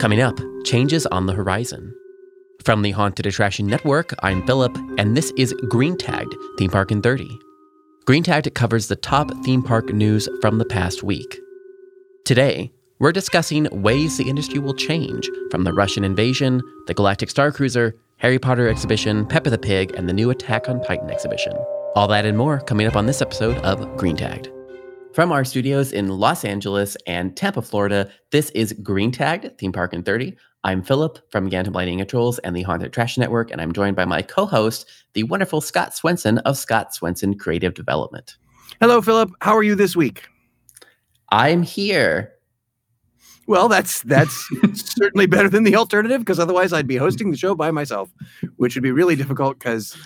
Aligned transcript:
Coming 0.00 0.22
up, 0.22 0.40
changes 0.64 1.04
on 1.04 1.26
the 1.26 1.34
horizon. 1.34 1.94
From 2.64 2.80
the 2.80 2.92
Haunted 2.92 3.26
Attraction 3.26 3.66
Network, 3.66 4.14
I'm 4.22 4.46
Philip, 4.46 4.74
and 4.96 5.14
this 5.14 5.30
is 5.36 5.52
Green 5.68 5.94
Tagged 5.94 6.34
Theme 6.56 6.70
Park 6.70 6.90
in 6.90 7.02
30. 7.02 7.28
Green 8.06 8.22
Tagged 8.22 8.54
covers 8.54 8.88
the 8.88 8.96
top 8.96 9.30
theme 9.44 9.62
park 9.62 9.92
news 9.92 10.26
from 10.40 10.56
the 10.56 10.64
past 10.64 11.02
week. 11.02 11.38
Today, 12.24 12.72
we're 12.98 13.12
discussing 13.12 13.68
ways 13.82 14.16
the 14.16 14.30
industry 14.30 14.58
will 14.58 14.72
change 14.72 15.28
from 15.50 15.64
the 15.64 15.72
Russian 15.74 16.02
invasion, 16.02 16.62
the 16.86 16.94
Galactic 16.94 17.28
Starcruiser, 17.28 17.92
Harry 18.16 18.38
Potter 18.38 18.70
exhibition, 18.70 19.26
Peppa 19.26 19.50
the 19.50 19.58
Pig, 19.58 19.94
and 19.96 20.08
the 20.08 20.14
new 20.14 20.30
Attack 20.30 20.70
on 20.70 20.82
Titan 20.82 21.10
exhibition. 21.10 21.52
All 21.94 22.08
that 22.08 22.24
and 22.24 22.38
more 22.38 22.60
coming 22.60 22.86
up 22.86 22.96
on 22.96 23.04
this 23.04 23.20
episode 23.20 23.58
of 23.58 23.98
Green 23.98 24.16
Tagged. 24.16 24.48
From 25.20 25.32
our 25.32 25.44
studios 25.44 25.92
in 25.92 26.08
Los 26.08 26.46
Angeles 26.46 26.96
and 27.06 27.36
Tampa, 27.36 27.60
Florida, 27.60 28.10
this 28.30 28.48
is 28.52 28.72
Green 28.82 29.12
Tagged 29.12 29.58
Theme 29.58 29.70
Park 29.70 29.92
in 29.92 30.02
30. 30.02 30.34
I'm 30.64 30.82
Philip 30.82 31.18
from 31.30 31.50
Gantom 31.50 31.74
Lighting 31.74 32.00
and 32.00 32.08
Controls 32.08 32.38
and 32.38 32.56
the 32.56 32.62
Haunted 32.62 32.88
Attraction 32.88 33.20
Network, 33.20 33.50
and 33.50 33.60
I'm 33.60 33.70
joined 33.70 33.96
by 33.96 34.06
my 34.06 34.22
co-host, 34.22 34.88
the 35.12 35.24
wonderful 35.24 35.60
Scott 35.60 35.94
Swenson 35.94 36.38
of 36.38 36.56
Scott 36.56 36.94
Swenson 36.94 37.36
Creative 37.36 37.74
Development. 37.74 38.34
Hello, 38.80 39.02
Philip. 39.02 39.30
How 39.42 39.54
are 39.54 39.62
you 39.62 39.74
this 39.74 39.94
week? 39.94 40.26
I'm 41.30 41.62
here. 41.62 42.32
Well, 43.46 43.68
that's 43.68 44.00
that's 44.04 44.48
certainly 44.72 45.26
better 45.26 45.50
than 45.50 45.64
the 45.64 45.76
alternative 45.76 46.22
because 46.22 46.38
otherwise 46.38 46.72
I'd 46.72 46.86
be 46.86 46.96
hosting 46.96 47.30
the 47.30 47.36
show 47.36 47.54
by 47.54 47.70
myself, 47.70 48.10
which 48.56 48.74
would 48.74 48.82
be 48.82 48.90
really 48.90 49.16
difficult 49.16 49.58
because 49.58 49.98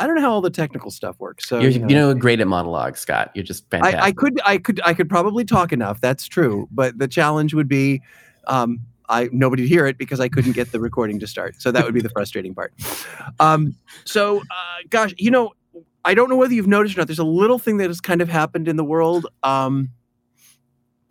I 0.00 0.06
don't 0.06 0.16
know 0.16 0.22
how 0.22 0.32
all 0.32 0.40
the 0.40 0.50
technical 0.50 0.90
stuff 0.90 1.20
works. 1.20 1.48
So 1.48 1.58
You're, 1.60 1.70
you 1.70 1.78
know, 1.80 1.88
you 1.88 1.94
know 1.94 2.14
great 2.14 2.40
at 2.40 2.46
monologues, 2.46 3.00
Scott. 3.00 3.30
You're 3.34 3.44
just 3.44 3.68
fantastic. 3.70 4.00
I, 4.00 4.06
I, 4.06 4.12
could 4.12 4.40
I 4.44 4.58
could 4.58 4.80
I 4.84 4.94
could 4.94 5.08
probably 5.08 5.44
talk 5.44 5.72
enough. 5.72 6.00
That's 6.00 6.26
true, 6.26 6.68
but 6.70 6.98
the 6.98 7.08
challenge 7.08 7.54
would 7.54 7.68
be. 7.68 8.02
Um, 8.46 8.80
I 9.10 9.28
nobody'd 9.32 9.66
hear 9.66 9.86
it 9.86 9.98
because 9.98 10.20
I 10.20 10.28
couldn't 10.28 10.52
get 10.52 10.72
the 10.72 10.80
recording 10.88 11.18
to 11.20 11.26
start. 11.26 11.60
So 11.60 11.70
that 11.72 11.84
would 11.84 11.94
be 11.94 12.00
the 12.00 12.08
frustrating 12.10 12.54
part. 12.54 12.72
Um, 13.38 13.74
so, 14.04 14.38
uh, 14.38 14.78
gosh, 14.88 15.12
you 15.18 15.30
know, 15.30 15.52
I 16.04 16.14
don't 16.14 16.30
know 16.30 16.36
whether 16.36 16.54
you've 16.54 16.66
noticed 16.66 16.96
or 16.96 17.00
not. 17.00 17.08
There's 17.08 17.18
a 17.18 17.24
little 17.24 17.58
thing 17.58 17.76
that 17.78 17.88
has 17.88 18.00
kind 18.00 18.22
of 18.22 18.28
happened 18.28 18.68
in 18.68 18.76
the 18.76 18.84
world. 18.84 19.26
Um, 19.42 19.90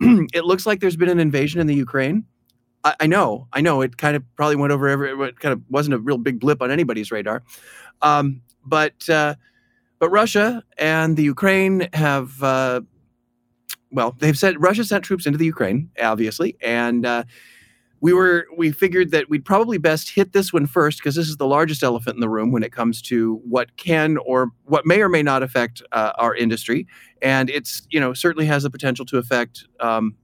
it 0.00 0.44
looks 0.44 0.66
like 0.66 0.80
there's 0.80 0.96
been 0.96 1.10
an 1.10 1.20
invasion 1.20 1.60
in 1.60 1.66
the 1.66 1.74
Ukraine. 1.74 2.24
I, 2.82 2.94
I, 3.00 3.06
know, 3.06 3.46
I 3.52 3.60
know. 3.60 3.82
It 3.82 3.98
kind 3.98 4.16
of 4.16 4.24
probably 4.36 4.56
went 4.56 4.72
over 4.72 4.88
every. 4.88 5.10
It 5.28 5.38
kind 5.38 5.52
of 5.52 5.62
wasn't 5.68 5.94
a 5.94 5.98
real 5.98 6.18
big 6.18 6.40
blip 6.40 6.62
on 6.62 6.70
anybody's 6.70 7.12
radar. 7.12 7.42
Um, 8.02 8.40
but 8.64 9.08
uh, 9.08 9.34
but 9.98 10.10
Russia 10.10 10.64
and 10.78 11.16
the 11.16 11.22
Ukraine 11.22 11.88
have. 11.92 12.42
Uh, 12.42 12.80
well, 13.92 14.14
they've 14.18 14.38
said 14.38 14.60
Russia 14.60 14.84
sent 14.84 15.04
troops 15.04 15.26
into 15.26 15.38
the 15.38 15.44
Ukraine, 15.44 15.90
obviously, 16.00 16.56
and 16.60 17.04
uh, 17.04 17.24
we 18.00 18.12
were 18.12 18.46
we 18.56 18.70
figured 18.72 19.10
that 19.10 19.28
we'd 19.28 19.44
probably 19.44 19.78
best 19.78 20.10
hit 20.10 20.32
this 20.32 20.52
one 20.52 20.66
first 20.66 20.98
because 20.98 21.14
this 21.14 21.28
is 21.28 21.36
the 21.36 21.46
largest 21.46 21.82
elephant 21.82 22.14
in 22.14 22.20
the 22.20 22.28
room 22.28 22.50
when 22.50 22.62
it 22.62 22.72
comes 22.72 23.02
to 23.02 23.40
what 23.44 23.76
can 23.76 24.16
or 24.18 24.50
what 24.64 24.86
may 24.86 25.02
or 25.02 25.08
may 25.08 25.22
not 25.22 25.42
affect 25.42 25.82
uh, 25.92 26.12
our 26.18 26.34
industry, 26.34 26.86
and 27.20 27.50
it's 27.50 27.86
you 27.90 28.00
know 28.00 28.14
certainly 28.14 28.46
has 28.46 28.62
the 28.62 28.70
potential 28.70 29.04
to 29.06 29.18
affect 29.18 29.66
um, 29.80 30.14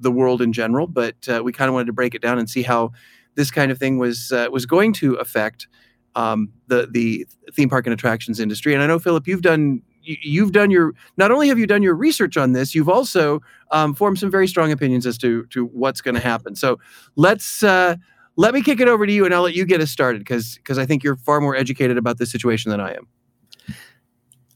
the 0.00 0.10
world 0.10 0.42
in 0.42 0.52
general. 0.52 0.86
But 0.86 1.28
uh, 1.28 1.42
we 1.42 1.52
kind 1.52 1.68
of 1.68 1.74
wanted 1.74 1.86
to 1.86 1.92
break 1.92 2.14
it 2.14 2.22
down 2.22 2.38
and 2.38 2.50
see 2.50 2.62
how 2.62 2.92
this 3.34 3.50
kind 3.50 3.70
of 3.70 3.78
thing 3.78 3.98
was 3.98 4.30
uh, 4.32 4.48
was 4.52 4.66
going 4.66 4.92
to 4.94 5.14
affect 5.14 5.68
um, 6.16 6.50
the 6.66 6.88
the 6.90 7.26
theme 7.52 7.68
park 7.68 7.86
and 7.86 7.94
attractions 7.94 8.40
industry. 8.40 8.74
And 8.74 8.82
I 8.82 8.86
know 8.88 8.98
Philip, 8.98 9.28
you've 9.28 9.42
done 9.42 9.82
you've 10.02 10.52
done 10.52 10.70
your 10.70 10.94
not 11.16 11.30
only 11.30 11.48
have 11.48 11.58
you 11.58 11.66
done 11.66 11.82
your 11.82 11.94
research 11.94 12.36
on 12.36 12.52
this, 12.52 12.74
you've 12.74 12.88
also 12.88 13.40
um, 13.70 13.94
formed 13.94 14.18
some 14.18 14.30
very 14.30 14.48
strong 14.48 14.72
opinions 14.72 15.06
as 15.06 15.16
to 15.18 15.44
to 15.46 15.66
what's 15.66 16.00
going 16.00 16.14
to 16.14 16.20
happen. 16.20 16.56
So 16.56 16.80
let's 17.14 17.62
uh, 17.62 17.96
let 18.36 18.54
me 18.54 18.62
kick 18.62 18.80
it 18.80 18.88
over 18.88 19.06
to 19.06 19.12
you, 19.12 19.24
and 19.24 19.34
I'll 19.34 19.42
let 19.42 19.54
you 19.54 19.64
get 19.64 19.80
us 19.80 19.90
started 19.90 20.20
because 20.20 20.56
because 20.56 20.78
I 20.78 20.86
think 20.86 21.04
you're 21.04 21.16
far 21.16 21.40
more 21.40 21.54
educated 21.54 21.98
about 21.98 22.18
this 22.18 22.30
situation 22.32 22.70
than 22.70 22.80
I 22.80 22.94
am. 22.94 23.06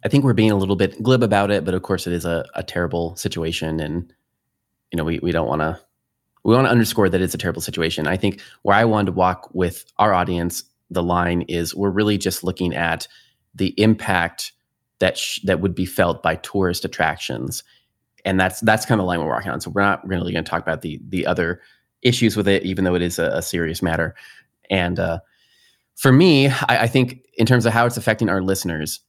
I 0.02 0.08
think 0.08 0.24
we're 0.24 0.32
being 0.32 0.50
a 0.50 0.56
little 0.56 0.76
bit 0.76 1.02
glib 1.02 1.22
about 1.22 1.50
it, 1.50 1.64
but 1.64 1.74
of 1.74 1.82
course 1.82 2.06
it 2.06 2.14
is 2.14 2.24
a, 2.24 2.44
a 2.54 2.62
terrible 2.62 3.14
situation, 3.16 3.80
and 3.80 4.12
you 4.90 4.96
know 4.96 5.04
we 5.04 5.18
we 5.18 5.30
don't 5.30 5.46
want 5.46 5.60
to 5.60 5.78
we 6.44 6.54
want 6.54 6.66
to 6.66 6.70
underscore 6.70 7.08
that 7.10 7.20
it's 7.20 7.34
a 7.34 7.38
terrible 7.38 7.60
situation. 7.60 8.06
I 8.06 8.16
think 8.16 8.40
where 8.62 8.76
I 8.76 8.84
wanted 8.84 9.06
to 9.06 9.12
walk 9.12 9.50
with 9.52 9.84
our 9.98 10.14
audience, 10.14 10.64
the 10.90 11.02
line 11.02 11.42
is 11.42 11.74
we're 11.74 11.90
really 11.90 12.18
just 12.18 12.44
looking 12.44 12.74
at 12.74 13.06
the 13.54 13.74
impact 13.80 14.52
that 14.98 15.16
sh- 15.16 15.40
that 15.44 15.60
would 15.60 15.74
be 15.74 15.86
felt 15.86 16.22
by 16.22 16.36
tourist 16.36 16.84
attractions, 16.84 17.62
and 18.24 18.38
that's 18.38 18.60
that's 18.60 18.86
kind 18.86 19.00
of 19.00 19.04
the 19.04 19.08
line 19.08 19.20
we're 19.20 19.28
walking 19.28 19.50
on. 19.50 19.60
So 19.60 19.70
we're 19.70 19.82
not 19.82 20.06
really 20.06 20.32
going 20.32 20.44
to 20.44 20.50
talk 20.50 20.62
about 20.62 20.82
the 20.82 21.00
the 21.08 21.26
other 21.26 21.60
issues 22.02 22.36
with 22.36 22.48
it, 22.48 22.64
even 22.64 22.84
though 22.84 22.94
it 22.94 23.02
is 23.02 23.18
a, 23.18 23.26
a 23.26 23.42
serious 23.42 23.82
matter. 23.82 24.14
And 24.70 24.98
uh, 24.98 25.20
for 25.96 26.12
me, 26.12 26.48
I, 26.48 26.54
I 26.68 26.86
think 26.86 27.24
in 27.36 27.46
terms 27.46 27.66
of 27.66 27.72
how 27.72 27.86
it's 27.86 27.96
affecting 27.96 28.28
our 28.28 28.42
listeners, 28.42 29.00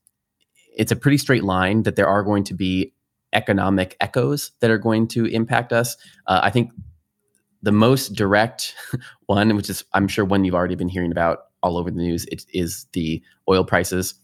it's 0.76 0.92
a 0.92 0.96
pretty 0.96 1.18
straight 1.18 1.44
line 1.44 1.84
that 1.84 1.96
there 1.96 2.08
are 2.08 2.22
going 2.22 2.44
to 2.44 2.54
be 2.54 2.92
economic 3.32 3.96
echoes 4.00 4.52
that 4.60 4.70
are 4.70 4.78
going 4.78 5.08
to 5.08 5.24
impact 5.26 5.72
us. 5.72 5.96
Uh, 6.26 6.40
I 6.42 6.50
think 6.50 6.70
the 7.62 7.72
most 7.72 8.14
direct 8.14 8.74
one, 9.26 9.56
which 9.56 9.70
is 9.70 9.84
I'm 9.94 10.08
sure 10.08 10.24
one 10.24 10.44
you've 10.44 10.54
already 10.54 10.74
been 10.74 10.88
hearing 10.88 11.12
about 11.12 11.44
all 11.62 11.78
over 11.78 11.90
the 11.90 11.96
news, 11.96 12.24
it 12.26 12.44
is 12.52 12.86
the 12.92 13.22
oil 13.48 13.64
prices. 13.64 14.14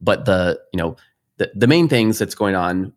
But 0.00 0.24
the 0.24 0.60
you 0.72 0.78
know 0.78 0.96
the, 1.38 1.50
the 1.54 1.66
main 1.66 1.88
things 1.88 2.18
that's 2.18 2.34
going 2.34 2.54
on 2.54 2.92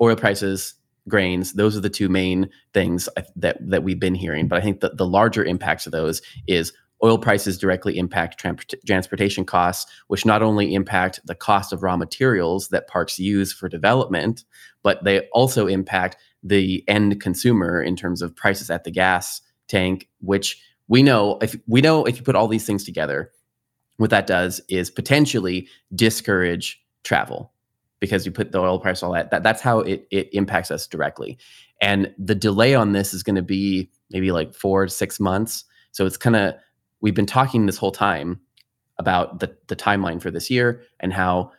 oil 0.00 0.16
prices 0.16 0.74
grains 1.08 1.54
those 1.54 1.76
are 1.76 1.80
the 1.80 1.90
two 1.90 2.08
main 2.08 2.48
things 2.72 3.08
that 3.36 3.58
that 3.60 3.82
we've 3.82 3.98
been 3.98 4.14
hearing 4.14 4.46
but 4.46 4.58
i 4.58 4.62
think 4.62 4.80
that 4.80 4.96
the 4.96 5.06
larger 5.06 5.44
impacts 5.44 5.84
of 5.84 5.92
those 5.92 6.22
is 6.46 6.72
oil 7.04 7.18
prices 7.18 7.58
directly 7.58 7.98
impact 7.98 8.44
transportation 8.86 9.44
costs 9.44 9.90
which 10.06 10.24
not 10.24 10.42
only 10.42 10.74
impact 10.74 11.18
the 11.24 11.34
cost 11.34 11.72
of 11.72 11.82
raw 11.82 11.96
materials 11.96 12.68
that 12.68 12.86
parks 12.86 13.18
use 13.18 13.52
for 13.52 13.68
development 13.68 14.44
but 14.84 15.02
they 15.02 15.26
also 15.32 15.66
impact 15.66 16.16
the 16.44 16.84
end 16.86 17.20
consumer 17.20 17.82
in 17.82 17.96
terms 17.96 18.22
of 18.22 18.34
prices 18.36 18.70
at 18.70 18.84
the 18.84 18.90
gas 18.90 19.40
tank 19.66 20.08
which 20.20 20.62
we 20.88 21.02
know 21.02 21.38
if 21.40 21.56
we 21.66 21.80
know 21.80 22.04
if 22.04 22.16
you 22.16 22.22
put 22.22 22.36
all 22.36 22.48
these 22.48 22.66
things 22.66 22.84
together 22.84 23.30
what 23.96 24.10
that 24.10 24.26
does 24.26 24.60
is 24.68 24.90
potentially 24.90 25.68
discourage 25.94 26.82
travel 27.04 27.52
because 28.00 28.26
you 28.26 28.32
put 28.32 28.50
the 28.50 28.58
oil 28.58 28.80
price 28.80 29.02
all 29.02 29.12
that, 29.12 29.30
that 29.30 29.44
that's 29.44 29.62
how 29.62 29.78
it, 29.80 30.06
it 30.10 30.28
impacts 30.32 30.72
us 30.72 30.88
directly. 30.88 31.38
And 31.80 32.12
the 32.18 32.34
delay 32.34 32.74
on 32.74 32.92
this 32.92 33.14
is 33.14 33.22
going 33.22 33.36
to 33.36 33.42
be 33.42 33.90
maybe 34.10 34.32
like 34.32 34.54
four 34.54 34.86
to 34.86 34.90
six 34.90 35.20
months. 35.20 35.64
So 35.92 36.04
it's 36.04 36.16
kind 36.16 36.34
of 36.34 36.54
we've 37.00 37.14
been 37.14 37.26
talking 37.26 37.66
this 37.66 37.76
whole 37.76 37.92
time 37.92 38.40
about 38.98 39.38
the, 39.38 39.56
the 39.68 39.76
timeline 39.76 40.20
for 40.20 40.30
this 40.30 40.50
year 40.50 40.82
and 40.98 41.12
how 41.12 41.52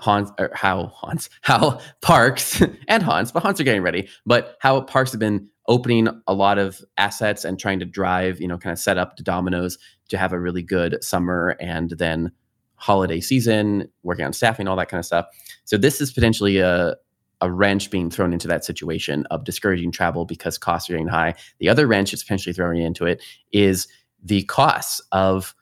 Hans 0.00 0.30
or 0.38 0.50
how 0.54 0.86
Hans 0.86 1.30
how 1.42 1.80
parks 2.00 2.62
and 2.88 3.02
Hans, 3.02 3.32
but 3.32 3.42
Hans 3.42 3.60
are 3.60 3.64
getting 3.64 3.82
ready, 3.82 4.08
but 4.24 4.56
how 4.60 4.80
parks 4.80 5.12
have 5.12 5.20
been 5.20 5.48
opening 5.68 6.08
a 6.26 6.34
lot 6.34 6.58
of 6.58 6.80
assets 6.96 7.44
and 7.44 7.58
trying 7.58 7.80
to 7.80 7.84
drive, 7.84 8.40
you 8.40 8.46
know, 8.46 8.56
kind 8.58 8.72
of 8.72 8.78
set 8.78 8.98
up 8.98 9.16
the 9.16 9.22
dominoes 9.22 9.78
to 10.08 10.16
have 10.16 10.32
a 10.32 10.38
really 10.38 10.62
good 10.62 11.02
summer 11.02 11.56
and 11.60 11.90
then 11.90 12.30
holiday 12.76 13.20
season, 13.20 13.90
working 14.02 14.24
on 14.24 14.32
staffing, 14.32 14.68
all 14.68 14.76
that 14.76 14.88
kind 14.88 15.00
of 15.00 15.06
stuff. 15.06 15.26
So 15.64 15.76
this 15.76 16.00
is 16.00 16.12
potentially 16.12 16.58
a 16.58 16.96
a 17.42 17.52
wrench 17.52 17.90
being 17.90 18.10
thrown 18.10 18.32
into 18.32 18.48
that 18.48 18.64
situation 18.64 19.26
of 19.26 19.44
discouraging 19.44 19.92
travel 19.92 20.24
because 20.24 20.56
costs 20.56 20.88
are 20.88 20.94
getting 20.94 21.06
high. 21.06 21.34
The 21.58 21.68
other 21.68 21.86
wrench 21.86 22.12
it's 22.12 22.22
potentially 22.22 22.54
throwing 22.54 22.80
into 22.80 23.04
it 23.04 23.22
is 23.52 23.88
the 24.22 24.42
costs 24.44 25.02
of 25.12 25.54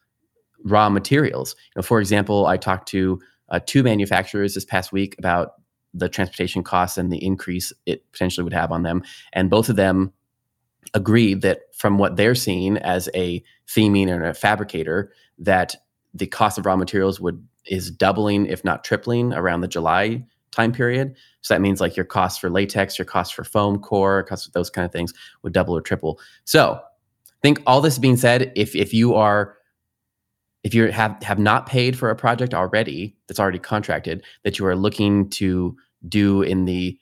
raw 0.64 0.88
materials. 0.88 1.56
You 1.74 1.80
know, 1.80 1.82
for 1.82 2.00
example, 2.00 2.46
I 2.46 2.56
talked 2.56 2.88
to 2.90 3.20
uh, 3.48 3.60
two 3.64 3.82
manufacturers 3.82 4.54
this 4.54 4.64
past 4.64 4.92
week 4.92 5.14
about 5.18 5.54
the 5.92 6.08
transportation 6.08 6.62
costs 6.62 6.98
and 6.98 7.12
the 7.12 7.24
increase 7.24 7.72
it 7.86 8.10
potentially 8.12 8.42
would 8.42 8.52
have 8.52 8.72
on 8.72 8.82
them, 8.82 9.02
and 9.32 9.50
both 9.50 9.68
of 9.68 9.76
them 9.76 10.12
agreed 10.92 11.42
that 11.42 11.62
from 11.74 11.98
what 11.98 12.16
they're 12.16 12.34
seeing 12.34 12.76
as 12.78 13.08
a 13.14 13.42
theming 13.66 14.08
and 14.08 14.24
a 14.24 14.34
fabricator, 14.34 15.12
that 15.38 15.74
the 16.12 16.26
cost 16.26 16.58
of 16.58 16.66
raw 16.66 16.76
materials 16.76 17.20
would 17.20 17.44
is 17.66 17.90
doubling, 17.90 18.46
if 18.46 18.62
not 18.64 18.84
tripling, 18.84 19.32
around 19.32 19.62
the 19.62 19.68
July 19.68 20.22
time 20.50 20.72
period. 20.72 21.16
So 21.40 21.54
that 21.54 21.60
means 21.60 21.80
like 21.80 21.96
your 21.96 22.04
cost 22.04 22.40
for 22.40 22.50
latex, 22.50 22.98
your 22.98 23.06
cost 23.06 23.34
for 23.34 23.42
foam 23.42 23.78
core, 23.78 24.22
costs 24.22 24.48
those 24.48 24.70
kind 24.70 24.84
of 24.84 24.92
things 24.92 25.12
would 25.42 25.52
double 25.52 25.76
or 25.76 25.80
triple. 25.80 26.20
So 26.44 26.74
I 26.74 27.40
think 27.42 27.62
all 27.66 27.80
this 27.80 27.98
being 27.98 28.16
said, 28.16 28.52
if 28.54 28.76
if 28.76 28.94
you 28.94 29.14
are 29.14 29.56
if 30.64 30.74
you 30.74 30.90
have 30.90 31.22
have 31.22 31.38
not 31.38 31.66
paid 31.66 31.96
for 31.98 32.10
a 32.10 32.16
project 32.16 32.54
already 32.54 33.16
that's 33.26 33.40
already 33.40 33.58
contracted 33.58 34.22
that 34.42 34.58
you 34.58 34.66
are 34.66 34.76
looking 34.76 35.28
to 35.30 35.76
do 36.08 36.42
in 36.42 36.64
the 36.64 36.98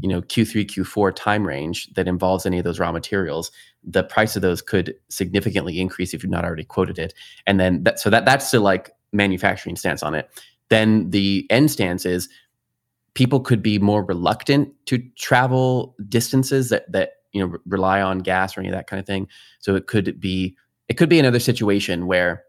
you 0.00 0.08
know 0.08 0.22
Q3 0.22 0.66
Q4 0.66 1.14
time 1.14 1.46
range 1.46 1.92
that 1.94 2.08
involves 2.08 2.46
any 2.46 2.58
of 2.58 2.64
those 2.64 2.78
raw 2.78 2.92
materials 2.92 3.50
the 3.84 4.02
price 4.02 4.36
of 4.36 4.42
those 4.42 4.62
could 4.62 4.94
significantly 5.08 5.80
increase 5.80 6.12
if 6.12 6.22
you've 6.22 6.30
not 6.30 6.44
already 6.44 6.64
quoted 6.64 6.98
it 6.98 7.14
and 7.46 7.58
then 7.58 7.82
that 7.84 7.98
so 7.98 8.10
that 8.10 8.24
that's 8.24 8.50
the 8.50 8.60
like 8.60 8.92
manufacturing 9.12 9.76
stance 9.76 10.02
on 10.02 10.14
it 10.14 10.28
then 10.68 11.10
the 11.10 11.46
end 11.50 11.70
stance 11.70 12.04
is 12.04 12.28
people 13.14 13.40
could 13.40 13.62
be 13.62 13.78
more 13.78 14.04
reluctant 14.04 14.72
to 14.86 14.98
travel 15.16 15.96
distances 16.08 16.68
that 16.68 16.90
that 16.92 17.12
you 17.32 17.40
know 17.40 17.56
rely 17.66 18.00
on 18.00 18.20
gas 18.20 18.56
or 18.56 18.60
any 18.60 18.68
of 18.68 18.74
that 18.74 18.86
kind 18.86 19.00
of 19.00 19.06
thing. 19.06 19.28
So 19.58 19.74
it 19.74 19.86
could 19.86 20.20
be 20.20 20.56
it 20.88 20.94
could 20.94 21.08
be 21.08 21.18
another 21.18 21.40
situation 21.40 22.06
where 22.06 22.44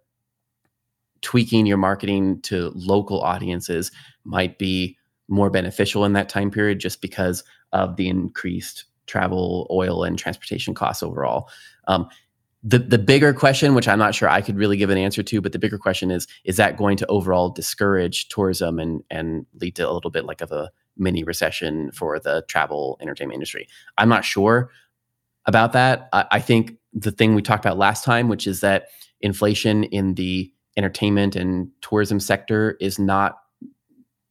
tweaking 1.22 1.66
your 1.66 1.78
marketing 1.78 2.42
to 2.42 2.72
local 2.76 3.22
audiences 3.22 3.92
might 4.24 4.58
be 4.58 4.98
more 5.28 5.50
beneficial 5.50 6.06
in 6.06 6.14
that 6.14 6.30
time 6.30 6.52
period 6.52 6.80
just 6.80 7.02
because 7.02 7.44
of 7.74 7.96
the 7.96 8.08
increased 8.08 8.86
travel, 9.08 9.68
oil, 9.72 10.04
and 10.04 10.18
transportation 10.18 10.74
costs 10.74 11.04
overall. 11.04 11.50
Um, 11.88 12.08
the 12.64 12.80
the 12.80 12.98
bigger 12.98 13.34
question, 13.34 13.76
which 13.76 13.88
I'm 13.88 14.00
not 14.00 14.16
sure 14.16 14.30
I 14.30 14.42
could 14.42 14.58
really 14.58 14.78
give 14.78 14.90
an 14.90 14.98
answer 14.98 15.24
to, 15.24 15.42
but 15.42 15.52
the 15.52 15.60
bigger 15.60 15.78
question 15.78 16.12
is: 16.12 16.28
is 16.44 16.58
that 16.58 16.78
going 16.78 16.98
to 16.98 17.08
overall 17.08 17.50
discourage 17.50 18.28
tourism 18.30 18.80
and 18.80 19.04
and 19.10 19.46
lead 19.62 19.76
to 19.76 19.88
a 19.88 19.92
little 19.92 20.12
bit 20.12 20.26
like 20.26 20.42
of 20.42 20.52
a 20.52 20.72
mini 20.98 21.24
recession 21.24 21.92
for 21.92 22.20
the 22.20 22.44
travel 22.48 22.98
entertainment 23.02 23.36
industry? 23.36 23.68
I'm 23.98 24.10
not 24.10 24.26
sure 24.26 24.72
about 25.46 25.74
that. 25.74 26.10
I, 26.12 26.26
I 26.32 26.40
think 26.40 26.78
the 26.94 27.12
thing 27.12 27.36
we 27.36 27.42
talked 27.42 27.64
about 27.64 27.78
last 27.78 28.04
time, 28.04 28.28
which 28.28 28.48
is 28.48 28.62
that 28.62 28.88
inflation 29.22 29.84
in 29.86 30.16
the 30.16 30.52
entertainment 30.78 31.36
and 31.36 31.70
tourism 31.82 32.20
sector 32.20 32.78
is 32.80 32.98
not 33.00 33.38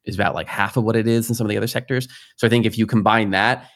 is 0.04 0.14
about 0.14 0.34
like 0.34 0.46
half 0.46 0.76
of 0.76 0.84
what 0.84 0.94
it 0.94 1.08
is 1.08 1.28
in 1.28 1.34
some 1.34 1.44
of 1.44 1.50
the 1.50 1.56
other 1.56 1.66
sectors. 1.66 2.06
So 2.37 2.46
I 2.46 2.50
think 2.50 2.64
if 2.64 2.78
you 2.78 2.87
combine 2.87 3.31
that 3.31 3.69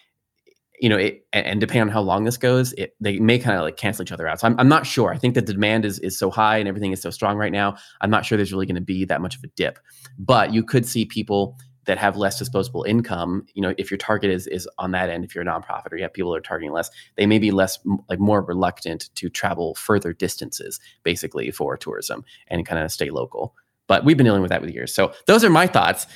you 0.81 0.89
know, 0.89 0.97
it, 0.97 1.27
and 1.33 1.61
depending 1.61 1.83
on 1.83 1.89
how 1.89 2.01
long 2.01 2.25
this 2.25 2.39
goes, 2.39 2.73
it, 2.73 2.95
they 3.01 3.19
may 3.19 3.39
kind 3.39 3.57
of 3.57 3.63
like 3.63 3.77
cancel 3.77 4.03
each 4.03 4.13
other 4.13 4.27
out. 4.27 4.41
So 4.41 4.47
I'm, 4.47 4.59
I'm 4.59 4.69
not 4.69 4.87
sure. 4.87 5.13
I 5.13 5.19
think 5.19 5.35
that 5.35 5.47
the 5.47 5.53
demand 5.53 5.85
is 5.85 5.99
is 5.99 6.19
so 6.19 6.31
high 6.31 6.57
and 6.57 6.67
everything 6.67 6.93
is 6.93 7.03
so 7.03 7.11
strong 7.11 7.37
right 7.37 7.53
now. 7.53 7.77
I'm 8.01 8.11
not 8.11 8.25
sure 8.25 8.37
there's 8.37 8.53
really 8.53 8.67
going 8.67 8.77
to 8.77 8.81
be 8.81 9.05
that 9.05 9.21
much 9.21 9.37
of 9.37 9.45
a 9.45 9.49
dip. 9.49 9.79
But 10.19 10.55
you 10.55 10.65
could 10.65 10.87
see 10.87 11.05
people 11.05 11.59
that 11.87 11.99
have 11.99 12.17
less 12.17 12.39
disposable 12.39 12.85
income. 12.85 13.47
You 13.55 13.63
know, 13.63 13.75
if 13.79 13.91
your 13.91 13.99
target 13.99 14.31
is 14.31 14.47
is 14.47 14.69
on 14.79 14.93
that 14.93 15.09
end, 15.09 15.25
if 15.25 15.35
you're 15.35 15.43
a 15.43 15.47
nonprofit 15.47 15.93
or 15.93 15.97
you 15.97 16.03
have 16.03 16.13
people 16.13 16.33
that 16.33 16.39
are 16.39 16.43
targeting 16.43 16.73
less, 16.73 16.91
they 17.17 17.27
may 17.27 17.39
be 17.39 17.51
less 17.51 17.79
like 18.09 18.19
more 18.19 18.43
reluctant 18.43 19.11
to 19.17 19.29
travel 19.29 19.75
further 19.75 20.13
distances, 20.13 20.81
basically 21.03 21.51
for 21.51 21.77
tourism 21.77 22.25
and 22.49 22.67
kind 22.67 22.83
of 22.83 22.93
stay 22.93 23.11
local. 23.11 23.55
But 23.87 24.05
we've 24.05 24.17
been 24.17 24.27
dealing 24.27 24.43
with 24.43 24.51
that 24.51 24.61
with 24.61 24.71
years. 24.71 24.95
So 24.95 25.13
those 25.27 25.43
are 25.43 25.51
my 25.51 25.67
thoughts. 25.67 26.07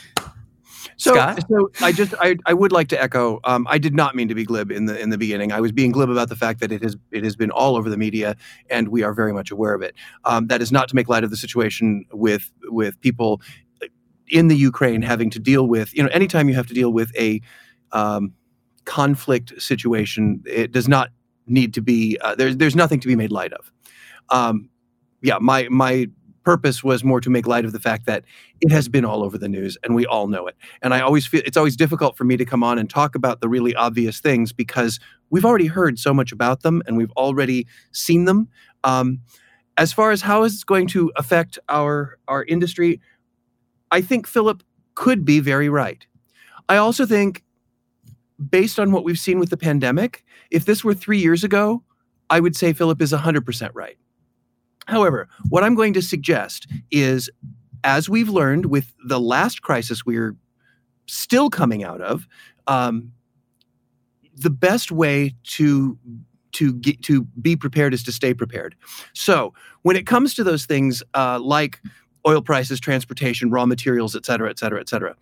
So, 0.96 1.14
Scott? 1.14 1.44
so 1.48 1.70
I 1.80 1.92
just 1.92 2.14
I, 2.20 2.36
I 2.46 2.54
would 2.54 2.72
like 2.72 2.88
to 2.88 3.02
echo. 3.02 3.40
Um, 3.44 3.66
I 3.68 3.78
did 3.78 3.94
not 3.94 4.14
mean 4.14 4.28
to 4.28 4.34
be 4.34 4.44
glib 4.44 4.70
in 4.70 4.86
the 4.86 4.98
in 5.00 5.10
the 5.10 5.18
beginning. 5.18 5.52
I 5.52 5.60
was 5.60 5.72
being 5.72 5.92
glib 5.92 6.10
about 6.10 6.28
the 6.28 6.36
fact 6.36 6.60
that 6.60 6.72
it 6.72 6.82
has 6.82 6.96
it 7.10 7.24
has 7.24 7.36
been 7.36 7.50
all 7.50 7.76
over 7.76 7.90
the 7.90 7.96
media, 7.96 8.36
and 8.70 8.88
we 8.88 9.02
are 9.02 9.12
very 9.12 9.32
much 9.32 9.50
aware 9.50 9.74
of 9.74 9.82
it. 9.82 9.94
Um, 10.24 10.46
that 10.48 10.62
is 10.62 10.70
not 10.70 10.88
to 10.90 10.94
make 10.94 11.08
light 11.08 11.24
of 11.24 11.30
the 11.30 11.36
situation 11.36 12.04
with 12.12 12.50
with 12.64 13.00
people 13.00 13.40
in 14.28 14.48
the 14.48 14.56
Ukraine 14.56 15.02
having 15.02 15.30
to 15.30 15.38
deal 15.38 15.66
with. 15.66 15.94
You 15.94 16.02
know, 16.02 16.08
anytime 16.10 16.48
you 16.48 16.54
have 16.54 16.66
to 16.66 16.74
deal 16.74 16.92
with 16.92 17.14
a 17.16 17.40
um, 17.92 18.32
conflict 18.84 19.60
situation, 19.60 20.42
it 20.46 20.72
does 20.72 20.88
not 20.88 21.10
need 21.46 21.74
to 21.74 21.80
be. 21.80 22.18
Uh, 22.20 22.34
there's 22.34 22.56
there's 22.56 22.76
nothing 22.76 23.00
to 23.00 23.08
be 23.08 23.16
made 23.16 23.32
light 23.32 23.52
of. 23.52 23.72
Um, 24.30 24.70
yeah, 25.22 25.38
my 25.40 25.68
my 25.70 26.08
purpose 26.44 26.84
was 26.84 27.02
more 27.02 27.20
to 27.20 27.30
make 27.30 27.46
light 27.46 27.64
of 27.64 27.72
the 27.72 27.80
fact 27.80 28.06
that 28.06 28.22
it 28.60 28.70
has 28.70 28.88
been 28.88 29.04
all 29.04 29.22
over 29.22 29.38
the 29.38 29.48
news 29.48 29.78
and 29.82 29.94
we 29.94 30.04
all 30.06 30.28
know 30.28 30.46
it. 30.46 30.54
And 30.82 30.92
I 30.92 31.00
always 31.00 31.26
feel 31.26 31.42
it's 31.44 31.56
always 31.56 31.74
difficult 31.74 32.16
for 32.16 32.24
me 32.24 32.36
to 32.36 32.44
come 32.44 32.62
on 32.62 32.78
and 32.78 32.88
talk 32.88 33.14
about 33.14 33.40
the 33.40 33.48
really 33.48 33.74
obvious 33.74 34.20
things 34.20 34.52
because 34.52 35.00
we've 35.30 35.44
already 35.44 35.66
heard 35.66 35.98
so 35.98 36.12
much 36.12 36.32
about 36.32 36.62
them 36.62 36.82
and 36.86 36.96
we've 36.96 37.10
already 37.12 37.66
seen 37.92 38.26
them. 38.26 38.48
Um, 38.84 39.20
as 39.76 39.92
far 39.92 40.12
as 40.12 40.22
how 40.22 40.44
is 40.44 40.54
it's 40.54 40.64
going 40.64 40.86
to 40.88 41.10
affect 41.16 41.58
our 41.68 42.18
our 42.28 42.44
industry, 42.44 43.00
I 43.94 44.00
think 44.00 44.26
Philip 44.26 44.64
could 44.96 45.24
be 45.24 45.38
very 45.38 45.68
right. 45.68 46.04
I 46.68 46.78
also 46.78 47.06
think, 47.06 47.44
based 48.50 48.80
on 48.80 48.90
what 48.90 49.04
we've 49.04 49.20
seen 49.20 49.38
with 49.38 49.50
the 49.50 49.56
pandemic, 49.56 50.24
if 50.50 50.64
this 50.64 50.82
were 50.82 50.94
three 50.94 51.20
years 51.20 51.44
ago, 51.44 51.80
I 52.28 52.40
would 52.40 52.56
say 52.56 52.72
Philip 52.72 53.00
is 53.00 53.12
100% 53.12 53.70
right. 53.72 53.96
However, 54.86 55.28
what 55.48 55.62
I'm 55.62 55.76
going 55.76 55.92
to 55.92 56.02
suggest 56.02 56.66
is, 56.90 57.30
as 57.84 58.08
we've 58.08 58.28
learned 58.28 58.66
with 58.66 58.92
the 59.06 59.20
last 59.20 59.62
crisis 59.62 60.04
we're 60.04 60.34
still 61.06 61.48
coming 61.48 61.84
out 61.84 62.00
of, 62.00 62.26
um, 62.66 63.12
the 64.34 64.50
best 64.50 64.90
way 64.90 65.36
to 65.44 65.96
to 66.54 66.72
get 66.74 67.02
to 67.02 67.22
be 67.40 67.56
prepared 67.56 67.94
is 67.94 68.02
to 68.04 68.12
stay 68.12 68.32
prepared. 68.32 68.74
So 69.12 69.54
when 69.82 69.96
it 69.96 70.06
comes 70.06 70.34
to 70.34 70.44
those 70.44 70.66
things 70.66 71.02
uh, 71.14 71.38
like 71.40 71.80
oil 72.26 72.42
prices, 72.42 72.80
transportation, 72.80 73.50
raw 73.50 73.66
materials, 73.66 74.16
et 74.16 74.24
cetera, 74.24 74.50
et 74.50 74.58
cetera, 74.58 74.80
et 74.80 74.88
cetera, 74.88 75.14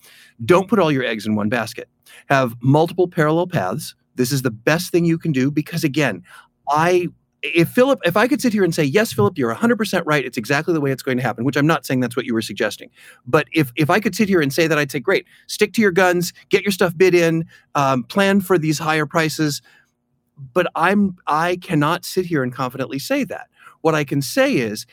don't 0.44 0.68
put 0.68 0.78
all 0.78 0.92
your 0.92 1.04
eggs 1.04 1.26
in 1.26 1.34
one 1.34 1.48
basket. 1.48 1.88
Have 2.26 2.54
multiple 2.60 3.08
parallel 3.08 3.46
paths. 3.46 3.94
This 4.14 4.32
is 4.32 4.42
the 4.42 4.50
best 4.50 4.92
thing 4.92 5.04
you 5.04 5.18
can 5.18 5.32
do 5.32 5.50
because 5.50 5.84
again, 5.84 6.22
I 6.68 7.08
if 7.42 7.68
Philip, 7.70 8.00
if 8.04 8.16
I 8.16 8.28
could 8.28 8.40
sit 8.40 8.52
here 8.52 8.62
and 8.62 8.74
say, 8.74 8.84
yes, 8.84 9.12
Philip, 9.12 9.36
you're 9.36 9.52
100% 9.52 10.02
right. 10.06 10.24
It's 10.24 10.38
exactly 10.38 10.72
the 10.72 10.80
way 10.80 10.92
it's 10.92 11.02
going 11.02 11.16
to 11.16 11.22
happen, 11.22 11.44
which 11.44 11.56
I'm 11.56 11.66
not 11.66 11.84
saying 11.84 12.00
that's 12.00 12.16
what 12.16 12.24
you 12.24 12.34
were 12.34 12.42
suggesting. 12.42 12.88
But 13.26 13.48
if, 13.52 13.72
if 13.74 13.90
I 13.90 13.98
could 13.98 14.14
sit 14.14 14.28
here 14.28 14.40
and 14.40 14.52
say 14.52 14.68
that, 14.68 14.78
I'd 14.78 14.92
say, 14.92 15.00
great, 15.00 15.26
stick 15.48 15.72
to 15.74 15.82
your 15.82 15.90
guns, 15.90 16.32
get 16.50 16.62
your 16.62 16.70
stuff 16.70 16.96
bid 16.96 17.14
in, 17.14 17.46
um, 17.74 18.04
plan 18.04 18.40
for 18.40 18.58
these 18.58 18.78
higher 18.78 19.06
prices. 19.06 19.60
But 20.54 20.68
I'm, 20.76 21.16
I 21.26 21.56
cannot 21.56 22.04
sit 22.04 22.26
here 22.26 22.44
and 22.44 22.52
confidently 22.52 23.00
say 23.00 23.24
that. 23.24 23.48
What 23.80 23.96
I 23.96 24.04
can 24.04 24.22
say 24.22 24.54
is 24.54 24.86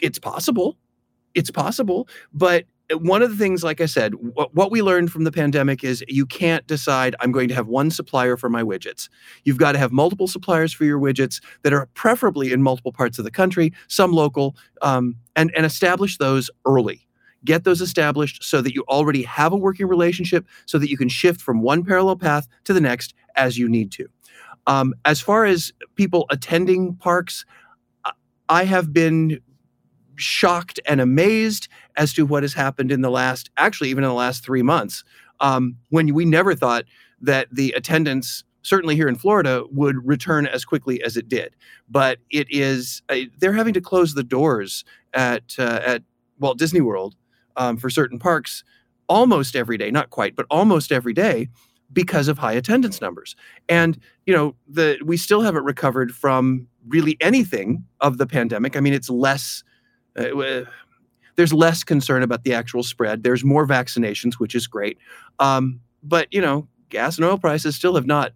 it's 0.00 0.18
possible. 0.18 0.76
It's 1.34 1.50
possible, 1.50 2.08
but 2.32 2.64
one 2.92 3.22
of 3.22 3.30
the 3.30 3.36
things, 3.36 3.62
like 3.62 3.80
I 3.80 3.86
said, 3.86 4.14
what, 4.14 4.54
what 4.54 4.70
we 4.70 4.82
learned 4.82 5.12
from 5.12 5.24
the 5.24 5.30
pandemic 5.30 5.84
is 5.84 6.04
you 6.08 6.26
can't 6.26 6.66
decide, 6.66 7.14
I'm 7.20 7.30
going 7.30 7.48
to 7.48 7.54
have 7.54 7.68
one 7.68 7.90
supplier 7.90 8.36
for 8.36 8.48
my 8.48 8.62
widgets. 8.62 9.08
You've 9.44 9.58
got 9.58 9.72
to 9.72 9.78
have 9.78 9.92
multiple 9.92 10.26
suppliers 10.26 10.72
for 10.72 10.84
your 10.84 10.98
widgets 10.98 11.40
that 11.62 11.72
are 11.72 11.86
preferably 11.94 12.52
in 12.52 12.62
multiple 12.62 12.92
parts 12.92 13.18
of 13.18 13.24
the 13.24 13.30
country, 13.30 13.72
some 13.86 14.12
local, 14.12 14.56
um, 14.82 15.16
and, 15.36 15.52
and 15.56 15.64
establish 15.64 16.18
those 16.18 16.50
early. 16.66 17.06
Get 17.44 17.64
those 17.64 17.80
established 17.80 18.42
so 18.42 18.60
that 18.60 18.74
you 18.74 18.84
already 18.88 19.22
have 19.22 19.52
a 19.52 19.56
working 19.56 19.86
relationship 19.86 20.46
so 20.66 20.78
that 20.78 20.90
you 20.90 20.96
can 20.96 21.08
shift 21.08 21.40
from 21.40 21.62
one 21.62 21.84
parallel 21.84 22.16
path 22.16 22.48
to 22.64 22.72
the 22.72 22.80
next 22.80 23.14
as 23.36 23.56
you 23.56 23.68
need 23.68 23.92
to. 23.92 24.08
Um, 24.66 24.94
as 25.04 25.20
far 25.20 25.44
as 25.44 25.72
people 25.94 26.26
attending 26.30 26.96
parks, 26.96 27.46
I 28.48 28.64
have 28.64 28.92
been 28.92 29.40
shocked 30.20 30.80
and 30.86 31.00
amazed 31.00 31.68
as 31.96 32.12
to 32.14 32.26
what 32.26 32.42
has 32.42 32.54
happened 32.54 32.92
in 32.92 33.00
the 33.00 33.10
last, 33.10 33.50
actually, 33.56 33.90
even 33.90 34.04
in 34.04 34.08
the 34.08 34.14
last 34.14 34.44
three 34.44 34.62
months, 34.62 35.04
um, 35.40 35.76
when 35.88 36.12
we 36.14 36.24
never 36.24 36.54
thought 36.54 36.84
that 37.20 37.48
the 37.50 37.72
attendance, 37.72 38.44
certainly 38.62 38.96
here 38.96 39.08
in 39.08 39.16
Florida, 39.16 39.64
would 39.70 39.96
return 40.06 40.46
as 40.46 40.64
quickly 40.64 41.02
as 41.02 41.16
it 41.16 41.28
did. 41.28 41.54
But 41.88 42.18
it 42.30 42.46
is, 42.50 43.02
uh, 43.08 43.16
they're 43.38 43.52
having 43.52 43.74
to 43.74 43.80
close 43.80 44.14
the 44.14 44.22
doors 44.22 44.84
at, 45.14 45.54
uh, 45.58 45.80
at 45.84 46.02
Walt 46.38 46.58
Disney 46.58 46.80
World 46.80 47.14
um, 47.56 47.76
for 47.76 47.90
certain 47.90 48.18
parks 48.18 48.64
almost 49.08 49.56
every 49.56 49.76
day, 49.76 49.90
not 49.90 50.10
quite, 50.10 50.36
but 50.36 50.46
almost 50.50 50.92
every 50.92 51.12
day 51.12 51.48
because 51.92 52.28
of 52.28 52.38
high 52.38 52.52
attendance 52.52 53.00
numbers. 53.00 53.34
And 53.68 53.98
you 54.26 54.34
know, 54.34 54.54
the 54.68 54.98
we 55.04 55.16
still 55.16 55.40
haven't 55.40 55.64
recovered 55.64 56.14
from 56.14 56.68
really 56.88 57.16
anything 57.20 57.84
of 58.00 58.18
the 58.18 58.26
pandemic. 58.26 58.76
I 58.76 58.80
mean, 58.80 58.94
it's 58.94 59.10
less 59.10 59.62
uh, 60.16 60.64
there's 61.36 61.52
less 61.52 61.84
concern 61.84 62.22
about 62.22 62.44
the 62.44 62.54
actual 62.54 62.82
spread. 62.82 63.22
There's 63.22 63.44
more 63.44 63.66
vaccinations, 63.66 64.34
which 64.34 64.54
is 64.54 64.66
great. 64.66 64.98
Um, 65.38 65.80
but 66.02 66.28
you 66.32 66.40
know, 66.40 66.68
gas 66.88 67.16
and 67.16 67.24
oil 67.24 67.38
prices 67.38 67.76
still 67.76 67.94
have 67.94 68.06
not 68.06 68.32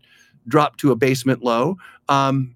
dropped 0.48 0.80
to 0.80 0.92
a 0.92 0.96
basement 0.96 1.42
low. 1.42 1.76
Um, 2.08 2.54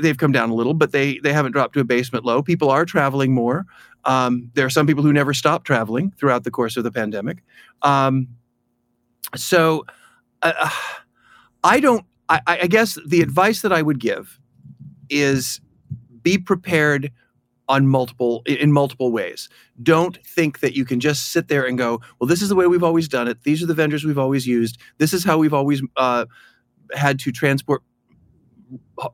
they've 0.00 0.18
come 0.18 0.32
down 0.32 0.50
a 0.50 0.54
little, 0.54 0.74
but 0.74 0.92
they 0.92 1.18
they 1.18 1.32
haven't 1.32 1.52
dropped 1.52 1.74
to 1.74 1.80
a 1.80 1.84
basement 1.84 2.24
low. 2.24 2.42
People 2.42 2.70
are 2.70 2.84
traveling 2.84 3.32
more. 3.32 3.66
Um, 4.04 4.50
there 4.54 4.66
are 4.66 4.70
some 4.70 4.86
people 4.86 5.02
who 5.02 5.12
never 5.12 5.32
stopped 5.32 5.66
traveling 5.66 6.12
throughout 6.18 6.44
the 6.44 6.50
course 6.50 6.76
of 6.76 6.84
the 6.84 6.90
pandemic. 6.90 7.42
Um, 7.82 8.28
so, 9.36 9.86
uh, 10.42 10.70
I 11.64 11.80
don't. 11.80 12.04
I, 12.28 12.40
I 12.46 12.66
guess 12.66 12.98
the 13.06 13.20
advice 13.20 13.62
that 13.62 13.72
I 13.72 13.82
would 13.82 14.00
give 14.00 14.38
is 15.10 15.60
be 16.22 16.38
prepared 16.38 17.12
on 17.72 17.88
multiple 17.88 18.42
in 18.44 18.70
multiple 18.70 19.10
ways. 19.10 19.48
Don't 19.82 20.18
think 20.26 20.60
that 20.60 20.76
you 20.76 20.84
can 20.84 21.00
just 21.00 21.32
sit 21.32 21.48
there 21.48 21.64
and 21.64 21.78
go, 21.78 22.02
"Well, 22.18 22.28
this 22.28 22.42
is 22.42 22.50
the 22.50 22.54
way 22.54 22.66
we've 22.66 22.82
always 22.82 23.08
done 23.08 23.28
it. 23.28 23.42
These 23.44 23.62
are 23.62 23.66
the 23.66 23.74
vendors 23.74 24.04
we've 24.04 24.18
always 24.18 24.46
used. 24.46 24.76
This 24.98 25.14
is 25.14 25.24
how 25.24 25.38
we've 25.38 25.54
always 25.54 25.82
uh, 25.96 26.26
had 26.94 27.18
to 27.20 27.32
transport 27.32 27.82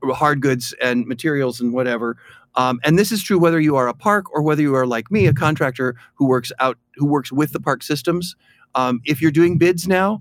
hard 0.05 0.43
goods 0.43 0.75
and 0.83 1.07
materials 1.07 1.61
and 1.61 1.73
whatever." 1.73 2.17
Um, 2.57 2.81
and 2.85 2.99
this 2.99 3.13
is 3.13 3.23
true 3.23 3.39
whether 3.39 3.61
you 3.61 3.77
are 3.77 3.87
a 3.87 3.95
park 3.95 4.25
or 4.35 4.43
whether 4.43 4.63
you 4.63 4.75
are 4.75 4.87
like 4.87 5.09
me, 5.13 5.27
a 5.27 5.33
contractor 5.33 5.95
who 6.15 6.27
works 6.27 6.51
out 6.59 6.77
who 6.97 7.07
works 7.07 7.31
with 7.31 7.53
the 7.53 7.61
park 7.61 7.85
systems. 7.85 8.35
Um, 8.75 9.01
if 9.05 9.23
you're 9.23 9.31
doing 9.31 9.57
bids 9.57 9.87
now, 9.87 10.21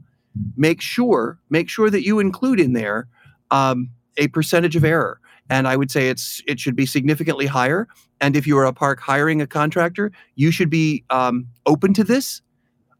make 0.55 0.79
sure 0.79 1.39
make 1.49 1.69
sure 1.69 1.89
that 1.89 2.05
you 2.05 2.19
include 2.19 2.59
in 2.59 2.73
there 2.73 3.07
um, 3.49 3.89
a 4.17 4.27
percentage 4.27 4.75
of 4.75 4.85
error 4.85 5.19
and 5.49 5.67
I 5.67 5.75
would 5.75 5.91
say 5.91 6.09
it's 6.09 6.41
it 6.47 6.59
should 6.59 6.75
be 6.75 6.85
significantly 6.85 7.45
higher. 7.45 7.87
And 8.19 8.35
if 8.35 8.47
you 8.47 8.57
are 8.57 8.65
a 8.65 8.73
park 8.73 8.99
hiring 8.99 9.41
a 9.41 9.47
contractor, 9.47 10.11
you 10.35 10.51
should 10.51 10.69
be 10.69 11.03
um, 11.09 11.47
open 11.65 11.93
to 11.93 12.03
this, 12.03 12.41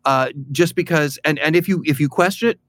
uh, 0.06 0.30
just 0.52 0.76
because. 0.76 1.20
And 1.26 1.40
and 1.40 1.56
if 1.56 1.68
you 1.68 1.84
if 1.86 2.00
you 2.00 2.10
question 2.10 2.50
it, 2.50 2.60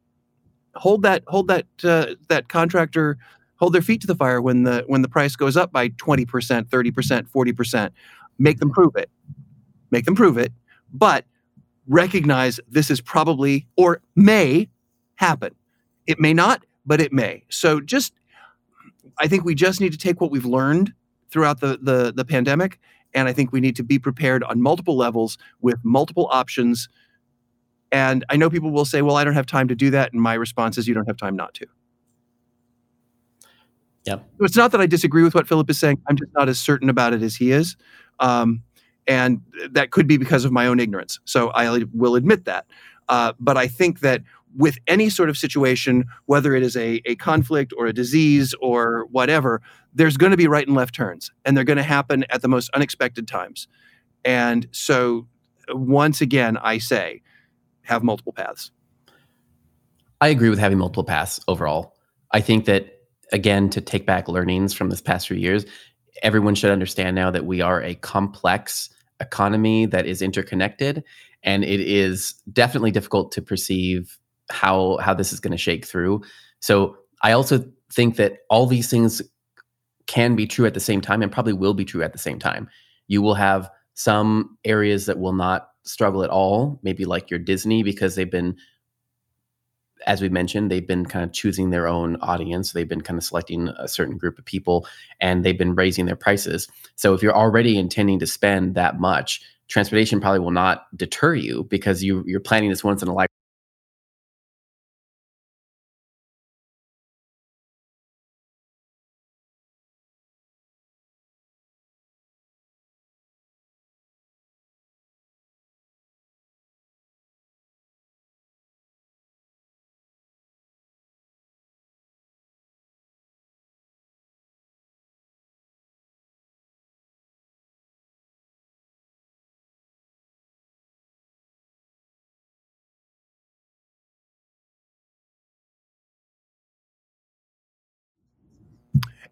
hold 0.74 1.02
that 1.02 1.22
hold 1.26 1.48
that 1.48 1.66
uh, 1.84 2.14
that 2.28 2.48
contractor 2.48 3.18
hold 3.56 3.72
their 3.72 3.82
feet 3.82 4.00
to 4.00 4.06
the 4.06 4.14
fire 4.14 4.40
when 4.40 4.62
the 4.62 4.84
when 4.86 5.02
the 5.02 5.08
price 5.08 5.36
goes 5.36 5.56
up 5.56 5.72
by 5.72 5.88
20%, 5.90 6.26
30%, 6.26 7.28
40%. 7.28 7.90
Make 8.38 8.58
them 8.58 8.70
prove 8.70 8.94
it. 8.96 9.10
Make 9.90 10.04
them 10.04 10.14
prove 10.14 10.38
it, 10.38 10.52
but 10.92 11.24
recognize 11.88 12.60
this 12.68 12.90
is 12.90 13.00
probably 13.00 13.66
or 13.76 14.00
may 14.14 14.68
happen. 15.16 15.54
It 16.06 16.20
may 16.20 16.34
not, 16.34 16.64
but 16.86 17.00
it 17.00 17.12
may. 17.12 17.42
So 17.48 17.80
just 17.80 18.12
I 19.20 19.28
think 19.28 19.44
we 19.44 19.54
just 19.54 19.80
need 19.80 19.92
to 19.92 19.98
take 19.98 20.20
what 20.20 20.30
we've 20.30 20.46
learned 20.46 20.92
throughout 21.30 21.60
the 21.60 21.78
the, 21.80 22.12
the 22.14 22.24
pandemic 22.24 22.78
and 23.14 23.28
I 23.28 23.32
think 23.32 23.52
we 23.52 23.60
need 23.60 23.76
to 23.76 23.82
be 23.82 23.98
prepared 23.98 24.44
on 24.44 24.60
multiple 24.60 24.96
levels 24.96 25.38
with 25.60 25.78
multiple 25.82 26.28
options. 26.30 26.88
And 27.90 28.24
I 28.28 28.36
know 28.36 28.50
people 28.50 28.70
will 28.70 28.84
say, 28.84 29.02
well, 29.02 29.16
I 29.16 29.24
don't 29.24 29.34
have 29.34 29.46
time 29.46 29.68
to 29.68 29.74
do 29.74 29.90
that. 29.90 30.12
And 30.12 30.20
my 30.20 30.34
response 30.34 30.76
is, 30.76 30.86
you 30.86 30.94
don't 30.94 31.06
have 31.06 31.16
time 31.16 31.36
not 31.36 31.54
to. 31.54 31.66
Yep. 34.04 34.26
So 34.38 34.44
it's 34.44 34.56
not 34.56 34.72
that 34.72 34.80
I 34.80 34.86
disagree 34.86 35.22
with 35.22 35.34
what 35.34 35.48
Philip 35.48 35.68
is 35.70 35.78
saying. 35.78 36.00
I'm 36.08 36.16
just 36.16 36.30
not 36.34 36.48
as 36.48 36.58
certain 36.58 36.88
about 36.88 37.12
it 37.12 37.22
as 37.22 37.36
he 37.36 37.52
is. 37.52 37.76
Um, 38.20 38.62
and 39.06 39.40
that 39.70 39.90
could 39.90 40.06
be 40.06 40.18
because 40.18 40.44
of 40.44 40.52
my 40.52 40.66
own 40.66 40.80
ignorance. 40.80 41.18
So 41.24 41.48
I 41.50 41.84
will 41.94 42.14
admit 42.14 42.44
that. 42.44 42.66
Uh, 43.08 43.32
but 43.40 43.56
I 43.56 43.68
think 43.68 44.00
that 44.00 44.22
with 44.58 44.76
any 44.86 45.08
sort 45.08 45.30
of 45.30 45.38
situation, 45.38 46.04
whether 46.26 46.54
it 46.54 46.62
is 46.62 46.76
a, 46.76 47.00
a 47.06 47.14
conflict 47.14 47.72
or 47.78 47.86
a 47.86 47.92
disease 47.92 48.54
or 48.60 49.06
whatever, 49.10 49.62
there's 49.94 50.16
going 50.16 50.32
to 50.32 50.36
be 50.36 50.48
right 50.48 50.66
and 50.66 50.76
left 50.76 50.94
turns, 50.94 51.30
and 51.44 51.56
they're 51.56 51.64
going 51.64 51.78
to 51.78 51.82
happen 51.82 52.24
at 52.28 52.42
the 52.42 52.48
most 52.48 52.68
unexpected 52.74 53.26
times. 53.26 53.68
And 54.24 54.66
so, 54.72 55.28
once 55.70 56.20
again, 56.20 56.58
I 56.58 56.78
say, 56.78 57.22
have 57.82 58.02
multiple 58.02 58.32
paths. 58.32 58.72
I 60.20 60.28
agree 60.28 60.50
with 60.50 60.58
having 60.58 60.78
multiple 60.78 61.04
paths 61.04 61.40
overall. 61.46 61.94
I 62.32 62.40
think 62.40 62.64
that 62.64 62.98
again, 63.32 63.70
to 63.70 63.80
take 63.80 64.06
back 64.06 64.28
learnings 64.28 64.74
from 64.74 64.90
this 64.90 65.00
past 65.00 65.28
few 65.28 65.36
years, 65.36 65.64
everyone 66.22 66.54
should 66.54 66.70
understand 66.70 67.14
now 67.14 67.30
that 67.30 67.46
we 67.46 67.60
are 67.60 67.82
a 67.82 67.94
complex 67.94 68.90
economy 69.20 69.86
that 69.86 70.06
is 70.06 70.20
interconnected, 70.20 71.04
and 71.44 71.62
it 71.62 71.80
is 71.80 72.34
definitely 72.52 72.90
difficult 72.90 73.30
to 73.32 73.42
perceive 73.42 74.18
how 74.50 74.98
how 74.98 75.14
this 75.14 75.32
is 75.32 75.40
going 75.40 75.52
to 75.52 75.58
shake 75.58 75.86
through. 75.86 76.22
So 76.60 76.96
I 77.22 77.32
also 77.32 77.64
think 77.92 78.16
that 78.16 78.38
all 78.50 78.66
these 78.66 78.90
things 78.90 79.22
can 80.06 80.36
be 80.36 80.46
true 80.46 80.66
at 80.66 80.74
the 80.74 80.80
same 80.80 81.00
time 81.00 81.22
and 81.22 81.30
probably 81.30 81.52
will 81.52 81.74
be 81.74 81.84
true 81.84 82.02
at 82.02 82.12
the 82.12 82.18
same 82.18 82.38
time. 82.38 82.68
You 83.08 83.22
will 83.22 83.34
have 83.34 83.70
some 83.94 84.56
areas 84.64 85.06
that 85.06 85.18
will 85.18 85.32
not 85.32 85.68
struggle 85.84 86.22
at 86.22 86.30
all, 86.30 86.78
maybe 86.82 87.04
like 87.04 87.30
your 87.30 87.38
Disney 87.38 87.82
because 87.82 88.14
they've 88.14 88.30
been 88.30 88.56
as 90.06 90.22
we 90.22 90.28
mentioned, 90.28 90.70
they've 90.70 90.86
been 90.86 91.04
kind 91.04 91.24
of 91.24 91.32
choosing 91.32 91.70
their 91.70 91.88
own 91.88 92.16
audience. 92.16 92.72
They've 92.72 92.88
been 92.88 93.00
kind 93.00 93.18
of 93.18 93.24
selecting 93.24 93.68
a 93.78 93.88
certain 93.88 94.16
group 94.16 94.38
of 94.38 94.44
people 94.44 94.86
and 95.20 95.44
they've 95.44 95.58
been 95.58 95.74
raising 95.74 96.06
their 96.06 96.16
prices. 96.16 96.68
So 96.94 97.14
if 97.14 97.22
you're 97.22 97.36
already 97.36 97.76
intending 97.78 98.20
to 98.20 98.26
spend 98.26 98.74
that 98.76 99.00
much, 99.00 99.42
transportation 99.66 100.20
probably 100.20 100.40
will 100.40 100.52
not 100.52 100.86
deter 100.96 101.34
you 101.34 101.64
because 101.64 102.02
you, 102.02 102.22
you're 102.26 102.40
planning 102.40 102.70
this 102.70 102.84
once 102.84 103.02
in 103.02 103.08
a 103.08 103.12
lifetime 103.12 103.37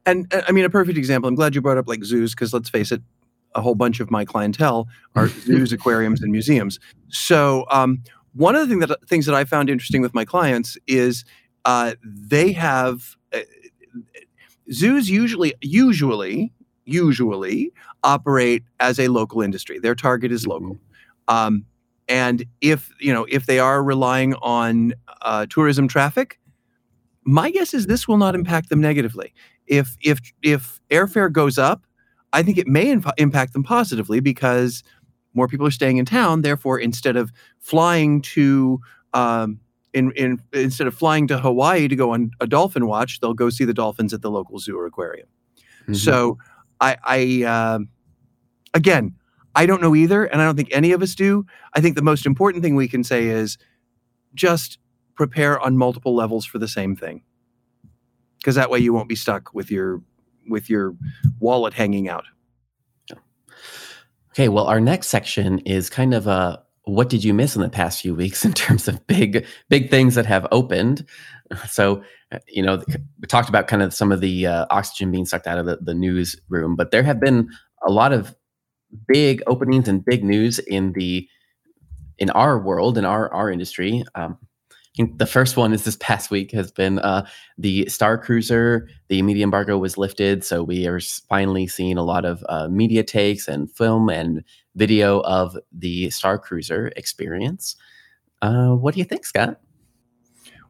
and 0.07 0.33
uh, 0.33 0.43
I 0.49 0.53
mean, 0.53 0.65
a 0.65 0.71
perfect 0.71 0.97
example. 0.97 1.29
I'm 1.29 1.35
glad 1.35 1.55
you 1.55 1.61
brought 1.61 1.77
up 1.77 1.89
like 1.89 2.05
zoos 2.05 2.35
because 2.35 2.55
let's 2.55 2.71
face 2.71 2.93
it, 2.93 3.03
a 3.55 3.61
whole 3.61 3.75
bunch 3.75 4.01
of 4.01 4.11
my 4.11 4.25
clientele 4.25 4.89
are 5.15 5.29
zoos, 5.45 5.73
aquariums, 5.73 6.23
and 6.23 6.33
museums. 6.33 6.79
So 7.09 7.67
um, 7.71 8.03
one 8.35 8.55
of 8.55 8.63
the 8.63 8.69
thing 8.69 8.79
that 8.81 9.09
things 9.09 9.27
that 9.27 9.35
I 9.35 9.45
found 9.45 9.69
interesting 9.69 10.01
with 10.01 10.15
my 10.15 10.25
clients 10.25 10.79
is 10.87 11.25
uh, 11.65 11.95
they 12.05 12.53
have 12.53 13.17
uh, 13.35 13.41
zoos 14.73 15.11
usually 15.11 15.55
usually 15.61 16.53
usually 16.85 17.73
operate 18.05 18.63
as 18.79 19.01
a 19.01 19.09
local 19.09 19.43
industry. 19.43 19.81
Their 19.81 19.97
target 19.97 20.31
is 20.31 20.47
local. 20.47 20.75
Mm-hmm. 20.75 21.35
Um, 21.35 21.67
and 22.09 22.45
if 22.61 22.93
you 23.01 23.13
know 23.13 23.27
if 23.29 23.47
they 23.47 23.59
are 23.59 23.83
relying 23.83 24.35
on 24.37 24.95
uh, 25.23 25.47
tourism 25.51 25.89
traffic, 25.89 26.39
my 27.25 27.51
guess 27.51 27.75
is 27.75 27.89
this 27.89 28.07
will 28.07 28.19
not 28.19 28.37
impact 28.37 28.69
them 28.69 28.81
negatively 28.81 29.35
if 29.67 29.97
if 30.01 30.21
if 30.43 30.81
airfare 30.91 31.31
goes 31.31 31.59
up, 31.59 31.85
I 32.33 32.43
think 32.43 32.59
it 32.59 32.67
may 32.67 32.91
inf- 32.91 33.07
impact 33.19 33.53
them 33.53 33.63
positively 33.63 34.21
because 34.21 34.83
more 35.35 35.49
people 35.49 35.67
are 35.67 35.73
staying 35.73 35.99
in 35.99 36.05
town. 36.05 36.43
Therefore, 36.43 36.79
instead 36.79 37.17
of 37.17 37.33
flying 37.61 38.23
to 38.23 38.81
um, 39.13 39.61
in, 39.93 40.13
in 40.13 40.41
instead 40.53 40.87
of 40.87 40.95
flying 40.95 41.27
to 41.29 41.39
Hawaii 41.39 41.89
to 41.89 41.97
go 41.97 42.13
on 42.13 42.31
a 42.41 42.47
dolphin 42.47 42.87
watch, 42.87 43.21
they'll 43.21 43.35
go 43.35 43.51
see 43.51 43.65
the 43.65 43.75
dolphins 43.75 44.13
at 44.13 44.23
the 44.23 44.31
local 44.31 44.59
zoo 44.59 44.79
or 44.79 44.87
aquarium. 44.87 45.29
Mm-hmm. 45.83 45.95
So, 45.95 46.39
I, 46.81 46.97
I 47.05 47.45
uh, 47.45 47.79
again, 48.75 49.15
I 49.55 49.67
don't 49.67 49.81
know 49.81 49.95
either, 49.95 50.25
and 50.25 50.41
I 50.41 50.45
don't 50.45 50.57
think 50.57 50.69
any 50.73 50.93
of 50.93 51.03
us 51.03 51.15
do. 51.15 51.47
I 51.75 51.81
think 51.81 51.97
the 51.97 52.03
most 52.03 52.27
important 52.27 52.63
thing 52.63 52.77
we 52.77 52.89
can 52.89 53.05
say 53.05 53.29
is 53.29 53.57
just 54.35 54.79
prepare 55.15 55.59
on 55.61 55.79
multiple 55.79 56.15
levels 56.15 56.45
for 56.45 56.59
the 56.59 56.69
same 56.69 56.95
thing 56.95 57.23
because 58.47 58.55
that 58.55 58.71
way 58.71 58.79
you 58.79 58.93
won't 58.93 59.09
be 59.09 59.17
stuck 59.17 59.53
with 59.53 59.73
your 59.73 60.01
with 60.49 60.71
your 60.71 60.95
wallet 61.41 61.75
hanging 61.75 62.09
out. 62.09 62.23
Okay, 64.31 64.49
well, 64.49 64.67
our 64.67 64.79
next 64.79 65.09
section 65.09 65.59
is 65.61 65.91
kind 65.91 66.15
of 66.15 66.29
a 66.29 66.63
what 66.85 67.09
did 67.09 67.25
you 67.25 67.35
miss 67.35 67.57
in 67.57 67.63
the 67.63 67.69
past 67.69 68.01
few 68.01 68.15
weeks 68.15 68.45
in 68.45 68.53
terms 68.53 68.87
of 68.87 69.05
big 69.09 69.45
big 69.69 69.91
things 69.91 70.15
that 70.15 70.27
have 70.27 70.47
opened. 70.53 71.05
So, 71.69 72.05
you 72.47 72.63
know, 72.63 72.85
we 72.87 73.27
talked 73.27 73.49
about 73.49 73.67
kind 73.67 73.83
of 73.83 73.93
some 73.93 74.13
of 74.13 74.21
the 74.21 74.47
uh, 74.47 74.67
oxygen 74.71 75.11
being 75.11 75.27
sucked 75.27 75.49
out 75.49 75.59
of 75.59 75.67
the, 75.67 75.79
the 75.81 75.95
newsroom, 75.95 76.77
but 76.77 76.93
there 76.93 77.03
have 77.03 77.19
been 77.19 77.49
a 77.85 77.91
lot 77.91 78.13
of 78.13 78.33
big 79.09 79.43
openings 79.49 79.89
and 79.89 80.05
big 80.05 80.23
news 80.23 80.61
in 80.61 80.93
the 80.93 81.29
in 82.19 82.31
our 82.31 82.61
world 82.61 82.97
in 82.97 83.05
our 83.05 83.29
our 83.35 83.51
industry. 83.51 84.05
Um, 84.15 84.39
the 84.97 85.27
first 85.27 85.57
one 85.57 85.73
is 85.73 85.85
this 85.85 85.97
past 86.01 86.31
week 86.31 86.53
has 86.53 86.73
been 86.73 86.99
uh, 87.01 87.27
the 87.59 87.85
Starcruiser. 87.85 88.89
The 89.09 89.23
media 89.23 89.45
embargo 89.45 89.77
was 89.77 89.99
lifted, 89.99 90.43
so 90.43 90.63
we 90.63 90.87
are 90.87 91.01
finally 91.01 91.67
seeing 91.67 91.99
a 91.99 92.03
lot 92.03 92.25
of 92.25 92.45
uh, 92.49 92.69
media 92.69 93.03
takes 93.03 93.47
and 93.47 93.71
film 93.71 94.09
and 94.09 94.43
video 94.75 95.21
of 95.21 95.57
the 95.71 96.07
Starcruiser 96.07 96.93
experience. 96.97 97.77
Uh, 98.41 98.71
what 98.71 98.95
do 98.95 98.99
you 98.99 99.05
think, 99.05 99.27
Scott? 99.27 99.61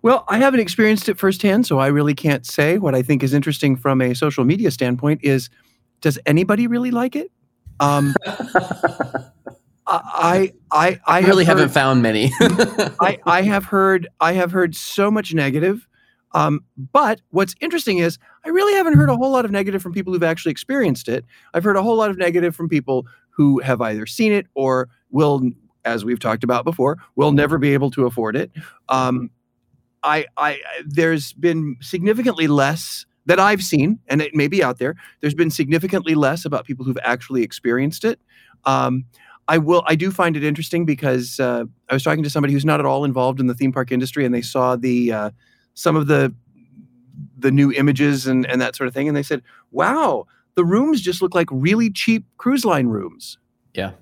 Well, 0.03 0.25
I 0.29 0.39
haven't 0.39 0.61
experienced 0.61 1.09
it 1.09 1.19
firsthand, 1.19 1.67
so 1.67 1.79
I 1.79 1.89
really 1.89 2.15
can't 2.15 2.47
say. 2.47 2.79
What 2.79 2.95
I 2.95 3.03
think 3.03 3.23
is 3.23 3.33
interesting 3.33 3.77
from 3.77 4.01
a 4.01 4.15
social 4.15 4.45
media 4.45 4.71
standpoint 4.71 5.21
is, 5.23 5.51
does 6.01 6.19
anybody 6.27 6.67
really 6.67 6.91
like 6.91 7.17
it? 7.17 7.31
Um, 7.81 8.15
I 9.87 10.53
I 10.71 11.01
I 11.07 11.21
really 11.21 11.45
have 11.45 11.59
not 11.59 11.71
found 11.71 12.03
many. 12.03 12.33
I 12.41 13.19
I 13.25 13.43
have 13.43 13.65
heard 13.65 14.09
I 14.21 14.33
have 14.33 14.53
heard 14.53 14.75
so 14.75 15.11
much 15.11 15.35
negative. 15.35 15.87
Um, 16.33 16.61
but 16.93 17.21
what's 17.31 17.55
interesting 17.61 17.99
is 17.99 18.19
I 18.45 18.49
really 18.51 18.75
haven't 18.75 18.95
heard 18.95 19.09
a 19.09 19.17
whole 19.17 19.31
lot 19.31 19.45
of 19.45 19.51
negative 19.51 19.81
from 19.81 19.93
people 19.93 20.13
who've 20.13 20.23
actually 20.23 20.53
experienced 20.53 21.09
it. 21.09 21.25
I've 21.55 21.65
heard 21.65 21.77
a 21.77 21.83
whole 21.83 21.97
lot 21.97 22.11
of 22.11 22.19
negative 22.19 22.55
from 22.55 22.69
people 22.69 23.07
who 23.31 23.61
have 23.61 23.81
either 23.81 24.07
seen 24.07 24.33
it 24.33 24.47
or 24.55 24.89
will, 25.11 25.51
as 25.85 26.05
we've 26.05 26.19
talked 26.19 26.45
about 26.45 26.65
before, 26.65 26.99
will 27.15 27.33
never 27.33 27.59
be 27.59 27.73
able 27.73 27.91
to 27.93 28.07
afford 28.07 28.37
it. 28.37 28.51
Um, 28.89 29.31
I, 30.03 30.27
I, 30.37 30.61
there's 30.85 31.33
been 31.33 31.77
significantly 31.81 32.49
less 32.49 33.07
that 33.27 33.41
I've 33.41 33.63
seen, 33.63 33.99
and 34.07 34.23
it 34.23 34.35
may 34.35 34.47
be 34.47 34.63
out 34.63 34.79
there. 34.79 34.95
There's 35.21 35.35
been 35.35 35.51
significantly 35.51 36.15
less 36.15 36.45
about 36.45 36.65
people 36.65 36.85
who've 36.85 36.99
actually 37.03 37.43
experienced 37.43 38.05
it. 38.05 38.21
Um, 38.65 39.05
I 39.49 39.59
will. 39.59 39.83
I 39.87 39.95
do 39.95 40.11
find 40.11 40.37
it 40.37 40.43
interesting 40.45 40.85
because 40.85 41.39
uh, 41.39 41.65
I 41.89 41.95
was 41.95 42.03
talking 42.03 42.23
to 42.25 42.31
somebody 42.31 42.53
who's 42.53 42.65
not 42.65 42.81
at 42.81 42.87
all 42.87 43.05
involved 43.05 43.39
in 43.41 43.47
the 43.47 43.55
theme 43.55 43.73
park 43.73 43.93
industry, 43.93 44.25
and 44.25 44.35
they 44.35 44.43
saw 44.43 44.77
the 44.77 45.13
uh, 45.13 45.31
some 45.75 45.97
of 45.97 46.07
the 46.09 46.35
the 47.39 47.51
new 47.51 47.73
images 47.73 48.27
and 48.27 48.47
and 48.47 48.61
that 48.61 48.75
sort 48.75 48.89
of 48.89 48.95
thing, 48.95 49.07
and 49.09 49.17
they 49.17 49.23
said, 49.23 49.43
"Wow, 49.71 50.27
the 50.55 50.65
rooms 50.65 51.01
just 51.01 51.23
look 51.23 51.35
like 51.35 51.49
really 51.51 51.91
cheap 51.91 52.25
cruise 52.39 52.65
line 52.65 52.89
rooms." 52.89 53.39
Yeah. 53.75 53.93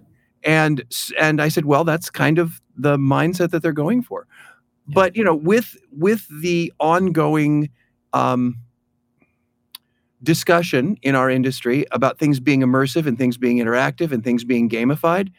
And 0.44 0.82
and 1.18 1.40
I 1.42 1.48
said, 1.48 1.66
"Well, 1.66 1.84
that's 1.84 2.10
kind 2.10 2.38
of 2.38 2.60
the 2.76 2.96
mindset 2.96 3.50
that 3.50 3.62
they're 3.62 3.72
going 3.72 4.02
for." 4.02 4.26
But 4.86 5.16
you 5.16 5.24
know, 5.24 5.34
with 5.34 5.76
with 5.90 6.26
the 6.28 6.72
ongoing 6.78 7.70
um, 8.12 8.56
discussion 10.24 10.96
in 11.02 11.14
our 11.14 11.30
industry 11.30 11.86
about 11.92 12.18
things 12.18 12.40
being 12.40 12.60
immersive 12.60 13.06
and 13.06 13.16
things 13.18 13.36
being 13.36 13.58
interactive 13.58 14.12
and 14.12 14.24
things 14.24 14.44
being 14.44 14.68
gamified, 14.68 15.30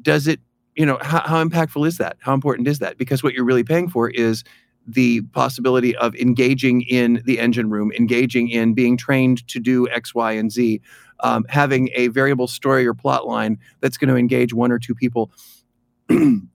does 0.00 0.26
it? 0.26 0.40
You 0.76 0.86
know, 0.86 0.98
how, 1.02 1.20
how 1.20 1.44
impactful 1.44 1.86
is 1.86 1.98
that? 1.98 2.16
How 2.20 2.32
important 2.32 2.68
is 2.68 2.78
that? 2.78 2.96
Because 2.96 3.22
what 3.22 3.34
you're 3.34 3.44
really 3.44 3.64
paying 3.64 3.88
for 3.88 4.08
is 4.10 4.44
the 4.86 5.22
possibility 5.32 5.96
of 5.96 6.14
engaging 6.16 6.82
in 6.82 7.22
the 7.24 7.38
engine 7.38 7.70
room, 7.70 7.92
engaging 7.92 8.48
in 8.48 8.74
being 8.74 8.96
trained 8.96 9.46
to 9.48 9.60
do 9.60 9.88
X, 9.88 10.14
Y, 10.14 10.32
and 10.32 10.50
Z, 10.50 10.80
um, 11.20 11.44
having 11.48 11.90
a 11.94 12.08
variable 12.08 12.46
story 12.46 12.86
or 12.86 12.94
plot 12.94 13.26
line 13.26 13.58
that's 13.80 13.96
going 13.96 14.08
to 14.08 14.16
engage 14.16 14.54
one 14.54 14.72
or 14.72 14.78
two 14.78 14.94
people. 14.94 15.30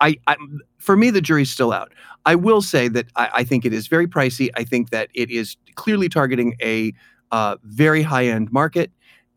I, 0.00 0.16
I, 0.26 0.36
for 0.78 0.96
me, 0.96 1.10
the 1.10 1.20
jury's 1.20 1.50
still 1.50 1.72
out. 1.72 1.92
I 2.24 2.34
will 2.34 2.62
say 2.62 2.88
that 2.88 3.06
I, 3.16 3.30
I, 3.34 3.44
think 3.44 3.64
it 3.64 3.72
is 3.72 3.86
very 3.86 4.06
pricey. 4.06 4.50
I 4.56 4.64
think 4.64 4.90
that 4.90 5.08
it 5.14 5.30
is 5.30 5.56
clearly 5.74 6.08
targeting 6.08 6.56
a 6.60 6.92
uh, 7.30 7.56
very 7.62 8.02
high 8.02 8.26
end 8.26 8.52
market, 8.52 8.90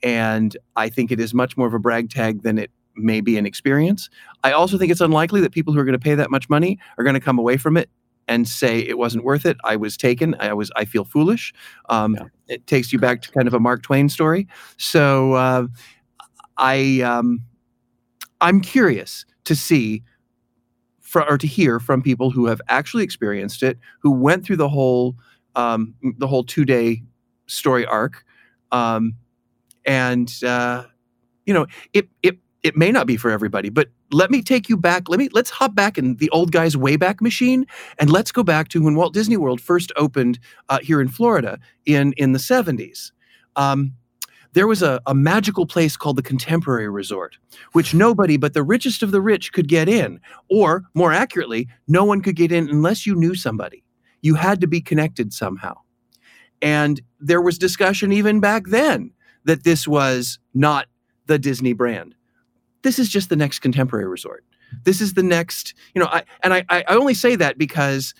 and 0.03 0.57
I 0.75 0.89
think 0.89 1.11
it 1.11 1.19
is 1.19 1.33
much 1.33 1.55
more 1.55 1.67
of 1.67 1.73
a 1.73 1.79
brag 1.79 2.09
tag 2.09 2.43
than 2.43 2.57
it 2.57 2.71
may 2.95 3.21
be 3.21 3.37
an 3.37 3.45
experience. 3.45 4.09
I 4.43 4.51
also 4.51 4.77
think 4.77 4.91
it's 4.91 5.01
unlikely 5.01 5.41
that 5.41 5.51
people 5.51 5.73
who 5.73 5.79
are 5.79 5.85
going 5.85 5.93
to 5.93 5.99
pay 5.99 6.15
that 6.15 6.31
much 6.31 6.49
money 6.49 6.77
are 6.97 7.03
going 7.03 7.13
to 7.13 7.19
come 7.19 7.39
away 7.39 7.57
from 7.57 7.77
it 7.77 7.89
and 8.27 8.47
say 8.47 8.79
it 8.79 8.97
wasn't 8.97 9.23
worth 9.23 9.45
it. 9.45 9.57
I 9.63 9.75
was 9.75 9.97
taken. 9.97 10.35
I 10.39 10.53
was. 10.53 10.71
I 10.75 10.85
feel 10.85 11.05
foolish. 11.05 11.53
Um, 11.89 12.15
yeah. 12.15 12.55
It 12.55 12.67
takes 12.67 12.93
you 12.93 12.99
back 12.99 13.21
to 13.23 13.31
kind 13.31 13.47
of 13.47 13.53
a 13.53 13.59
Mark 13.59 13.81
Twain 13.83 14.09
story. 14.09 14.47
So 14.77 15.33
uh, 15.33 15.67
I 16.57 17.01
um, 17.01 17.41
I'm 18.41 18.61
curious 18.61 19.25
to 19.45 19.55
see 19.55 20.03
or 21.15 21.37
to 21.37 21.47
hear 21.47 21.79
from 21.79 22.01
people 22.01 22.31
who 22.31 22.45
have 22.47 22.61
actually 22.69 23.03
experienced 23.03 23.63
it, 23.63 23.77
who 24.01 24.11
went 24.11 24.45
through 24.45 24.57
the 24.57 24.69
whole 24.69 25.15
um, 25.55 25.95
the 26.17 26.27
whole 26.27 26.43
two 26.43 26.65
day 26.65 27.03
story 27.47 27.85
arc, 27.85 28.23
um, 28.71 29.13
and 29.85 30.31
uh, 30.43 30.85
you 31.45 31.53
know 31.53 31.65
it 31.93 32.07
it 32.23 32.37
it 32.63 32.75
may 32.75 32.91
not 32.91 33.07
be 33.07 33.17
for 33.17 33.31
everybody, 33.31 33.69
but 33.69 33.89
let 34.11 34.31
me 34.31 34.41
take 34.41 34.69
you 34.69 34.77
back. 34.77 35.09
Let 35.09 35.19
me 35.19 35.29
let's 35.31 35.49
hop 35.49 35.75
back 35.75 35.97
in 35.97 36.15
the 36.17 36.29
old 36.31 36.51
guy's 36.51 36.75
wayback 36.75 37.21
machine, 37.21 37.65
and 37.97 38.09
let's 38.09 38.31
go 38.31 38.43
back 38.43 38.67
to 38.69 38.83
when 38.83 38.95
Walt 38.95 39.13
Disney 39.13 39.37
World 39.37 39.61
first 39.61 39.91
opened 39.95 40.39
uh, 40.69 40.79
here 40.81 41.01
in 41.01 41.07
Florida 41.07 41.59
in 41.85 42.13
in 42.17 42.33
the 42.33 42.39
seventies. 42.39 43.11
Um, 43.55 43.93
there 44.53 44.67
was 44.67 44.81
a, 44.81 44.99
a 45.05 45.13
magical 45.13 45.65
place 45.65 45.95
called 45.95 46.17
the 46.17 46.23
Contemporary 46.23 46.89
Resort, 46.89 47.37
which 47.73 47.93
nobody 47.93 48.37
but 48.37 48.53
the 48.53 48.63
richest 48.63 49.03
of 49.03 49.11
the 49.11 49.21
rich 49.21 49.53
could 49.53 49.67
get 49.67 49.87
in. 49.87 50.19
Or, 50.49 50.83
more 50.93 51.13
accurately, 51.13 51.67
no 51.87 52.03
one 52.03 52.21
could 52.21 52.35
get 52.35 52.51
in 52.51 52.69
unless 52.69 53.05
you 53.05 53.15
knew 53.15 53.35
somebody. 53.35 53.83
You 54.21 54.35
had 54.35 54.59
to 54.61 54.67
be 54.67 54.81
connected 54.81 55.33
somehow. 55.33 55.75
And 56.61 57.01
there 57.19 57.41
was 57.41 57.57
discussion 57.57 58.11
even 58.11 58.39
back 58.39 58.63
then 58.67 59.11
that 59.45 59.63
this 59.63 59.87
was 59.87 60.39
not 60.53 60.87
the 61.27 61.39
Disney 61.39 61.73
brand. 61.73 62.15
This 62.81 62.99
is 62.99 63.09
just 63.09 63.29
the 63.29 63.35
next 63.35 63.59
contemporary 63.59 64.07
resort. 64.07 64.43
This 64.83 65.01
is 65.01 65.13
the 65.13 65.23
next, 65.23 65.73
you 65.95 66.01
know, 66.01 66.07
I, 66.07 66.23
and 66.43 66.53
I, 66.53 66.65
I 66.69 66.83
only 66.89 67.13
say 67.13 67.35
that 67.35 67.57
because 67.57 68.13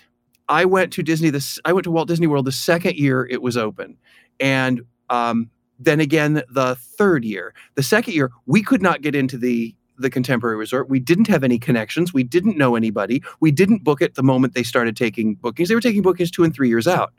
I 0.48 0.64
went 0.64 0.92
to 0.94 1.02
Disney 1.02 1.30
this, 1.30 1.58
I 1.64 1.72
went 1.72 1.84
to 1.84 1.90
Walt 1.90 2.08
Disney 2.08 2.26
World 2.26 2.44
the 2.44 2.52
second 2.52 2.96
year 2.96 3.26
it 3.30 3.42
was 3.42 3.56
open. 3.56 3.96
And 4.40 4.82
um, 5.08 5.50
then 5.80 5.98
again 5.98 6.42
the 6.48 6.76
third 6.76 7.24
year. 7.24 7.54
The 7.74 7.82
second 7.82 8.14
year, 8.14 8.30
we 8.46 8.62
could 8.62 8.82
not 8.82 9.02
get 9.02 9.14
into 9.14 9.36
the 9.36 9.74
the 9.98 10.10
contemporary 10.10 10.56
resort. 10.56 10.88
We 10.88 10.98
didn't 10.98 11.26
have 11.26 11.44
any 11.44 11.58
connections. 11.58 12.14
We 12.14 12.22
didn't 12.22 12.56
know 12.56 12.74
anybody. 12.74 13.22
We 13.40 13.50
didn't 13.50 13.84
book 13.84 14.00
it 14.00 14.14
the 14.14 14.22
moment 14.22 14.54
they 14.54 14.62
started 14.62 14.96
taking 14.96 15.34
bookings. 15.34 15.68
They 15.68 15.74
were 15.74 15.80
taking 15.80 16.00
bookings 16.00 16.30
two 16.30 16.42
and 16.42 16.54
three 16.54 16.70
years 16.70 16.86
out. 16.86 17.12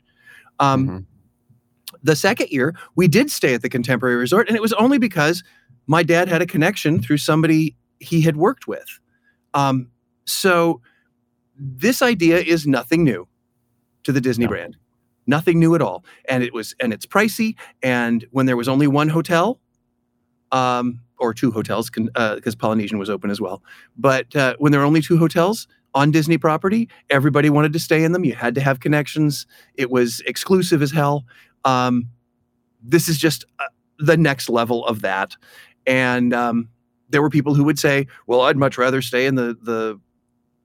Um, 0.59 0.87
mm-hmm. 0.87 0.97
The 2.01 2.15
second 2.15 2.49
year, 2.49 2.75
we 2.95 3.07
did 3.07 3.29
stay 3.29 3.53
at 3.53 3.61
the 3.61 3.69
contemporary 3.69 4.15
resort, 4.15 4.47
and 4.47 4.55
it 4.55 4.61
was 4.61 4.73
only 4.73 4.97
because 4.97 5.43
my 5.85 6.01
dad 6.01 6.27
had 6.27 6.41
a 6.41 6.47
connection 6.47 7.01
through 7.01 7.17
somebody 7.17 7.75
he 7.99 8.21
had 8.21 8.35
worked 8.35 8.67
with. 8.67 8.99
Um, 9.53 9.91
so 10.25 10.81
this 11.55 12.01
idea 12.01 12.39
is 12.39 12.65
nothing 12.65 13.03
new 13.03 13.27
to 14.03 14.11
the 14.11 14.21
Disney 14.21 14.45
no. 14.45 14.49
brand 14.49 14.77
nothing 15.27 15.59
new 15.59 15.75
at 15.75 15.81
all. 15.81 16.03
And 16.27 16.43
it 16.43 16.53
was 16.53 16.75
and 16.79 16.93
it's 16.93 17.05
pricey. 17.05 17.55
And 17.81 18.25
when 18.31 18.45
there 18.45 18.57
was 18.57 18.67
only 18.67 18.87
one 18.87 19.09
hotel 19.09 19.59
um, 20.51 21.01
or 21.19 21.33
two 21.33 21.51
hotels 21.51 21.89
because 21.89 22.09
uh, 22.15 22.57
polynesian 22.57 22.97
was 22.97 23.09
open 23.09 23.29
as 23.29 23.39
well. 23.39 23.63
But 23.97 24.35
uh, 24.35 24.55
when 24.59 24.71
there 24.71 24.81
were 24.81 24.87
only 24.87 25.01
two 25.01 25.17
hotels 25.17 25.67
on 25.93 26.09
disney 26.09 26.37
property 26.37 26.87
everybody 27.09 27.49
wanted 27.49 27.73
to 27.73 27.79
stay 27.79 28.03
in 28.03 28.13
them. 28.13 28.23
You 28.23 28.33
had 28.33 28.55
to 28.55 28.61
have 28.61 28.79
connections. 28.79 29.45
It 29.75 29.91
was 29.91 30.21
exclusive 30.25 30.81
as 30.81 30.91
hell. 30.91 31.25
Um, 31.65 32.07
this 32.81 33.09
is 33.09 33.17
just 33.17 33.45
uh, 33.59 33.65
the 33.99 34.17
next 34.17 34.49
level 34.49 34.85
of 34.85 35.01
that. 35.01 35.35
And 35.85 36.33
um, 36.33 36.69
there 37.11 37.21
were 37.21 37.29
people 37.29 37.53
who 37.53 37.63
would 37.63 37.77
say 37.77 38.07
well 38.25 38.41
i'd 38.41 38.57
much 38.57 38.77
rather 38.77 39.01
stay 39.01 39.25
in 39.25 39.35
the 39.35 39.57
the 39.61 39.99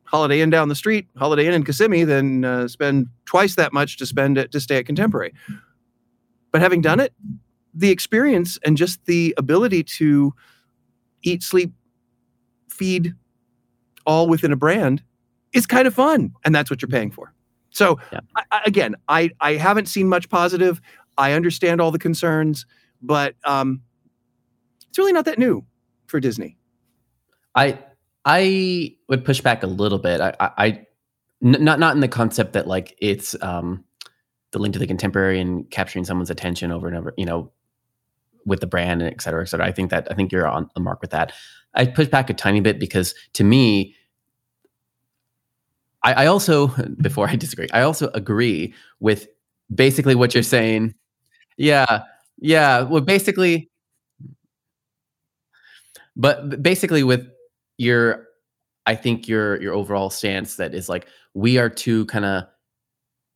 Holiday 0.06 0.40
Inn 0.40 0.50
down 0.50 0.68
the 0.68 0.74
street, 0.74 1.08
Holiday 1.16 1.46
Inn 1.46 1.54
in 1.54 1.64
Kissimmee, 1.64 2.04
than 2.04 2.44
uh, 2.44 2.68
spend 2.68 3.08
twice 3.24 3.56
that 3.56 3.72
much 3.72 3.96
to 3.98 4.06
spend 4.06 4.38
it 4.38 4.52
to 4.52 4.60
stay 4.60 4.78
at 4.78 4.86
Contemporary. 4.86 5.32
But 6.52 6.60
having 6.60 6.80
done 6.80 7.00
it, 7.00 7.12
the 7.74 7.90
experience 7.90 8.58
and 8.64 8.76
just 8.76 9.04
the 9.06 9.34
ability 9.36 9.82
to 9.84 10.32
eat, 11.22 11.42
sleep, 11.42 11.72
feed, 12.68 13.14
all 14.06 14.28
within 14.28 14.52
a 14.52 14.56
brand 14.56 15.02
is 15.52 15.66
kind 15.66 15.86
of 15.86 15.94
fun, 15.94 16.32
and 16.44 16.54
that's 16.54 16.70
what 16.70 16.80
you're 16.80 16.88
paying 16.88 17.10
for. 17.10 17.32
So 17.70 17.98
yeah. 18.12 18.20
I, 18.36 18.62
again, 18.64 18.94
I 19.08 19.30
I 19.40 19.54
haven't 19.54 19.86
seen 19.86 20.08
much 20.08 20.28
positive. 20.28 20.80
I 21.18 21.32
understand 21.32 21.80
all 21.80 21.90
the 21.90 21.98
concerns, 21.98 22.64
but 23.02 23.34
um, 23.44 23.82
it's 24.88 24.98
really 24.98 25.12
not 25.12 25.24
that 25.24 25.38
new 25.38 25.64
for 26.06 26.20
Disney. 26.20 26.56
I 27.54 27.78
I 28.26 28.96
would 29.08 29.24
push 29.24 29.40
back 29.40 29.62
a 29.62 29.68
little 29.68 29.98
bit. 29.98 30.20
I, 30.20 30.84
not 31.40 31.78
not 31.78 31.94
in 31.94 32.00
the 32.00 32.08
concept 32.08 32.54
that 32.54 32.66
like 32.66 32.96
it's 32.98 33.40
um, 33.40 33.84
the 34.50 34.58
link 34.58 34.72
to 34.72 34.78
the 34.78 34.86
contemporary 34.86 35.40
and 35.40 35.70
capturing 35.70 36.04
someone's 36.04 36.30
attention 36.30 36.72
over 36.72 36.88
and 36.88 36.96
over, 36.96 37.14
you 37.16 37.24
know, 37.24 37.52
with 38.44 38.60
the 38.60 38.66
brand 38.66 39.00
and 39.00 39.10
et 39.10 39.20
cetera, 39.22 39.42
et 39.42 39.46
cetera. 39.46 39.64
I 39.64 39.70
think 39.70 39.90
that 39.90 40.08
I 40.10 40.14
think 40.14 40.32
you're 40.32 40.48
on 40.48 40.68
the 40.74 40.80
mark 40.80 41.00
with 41.02 41.10
that. 41.12 41.32
I 41.74 41.86
push 41.86 42.08
back 42.08 42.28
a 42.28 42.34
tiny 42.34 42.60
bit 42.60 42.80
because 42.80 43.14
to 43.34 43.44
me, 43.44 43.94
I, 46.02 46.24
I 46.24 46.26
also 46.26 46.68
before 47.00 47.28
I 47.28 47.36
disagree, 47.36 47.68
I 47.72 47.82
also 47.82 48.10
agree 48.12 48.74
with 48.98 49.28
basically 49.72 50.16
what 50.16 50.34
you're 50.34 50.42
saying. 50.42 50.94
Yeah, 51.58 52.02
yeah. 52.38 52.82
Well, 52.82 53.02
basically, 53.02 53.70
but 56.16 56.60
basically 56.60 57.04
with 57.04 57.28
your 57.78 58.26
I 58.86 58.94
think 58.94 59.28
your 59.28 59.60
your 59.60 59.74
overall 59.74 60.10
stance 60.10 60.56
that 60.56 60.74
is 60.74 60.88
like 60.88 61.06
we 61.34 61.58
are 61.58 61.68
too 61.68 62.06
kind 62.06 62.24
of 62.24 62.44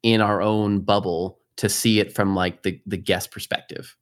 in 0.03 0.21
our 0.21 0.41
own 0.41 0.81
bubble 0.81 1.39
to 1.57 1.69
see 1.69 2.01
it 2.01 2.15
from 2.15 2.35
like 2.35 2.63
the 2.63 2.81
the 2.87 2.97
guest 2.97 3.31
perspective. 3.31 3.97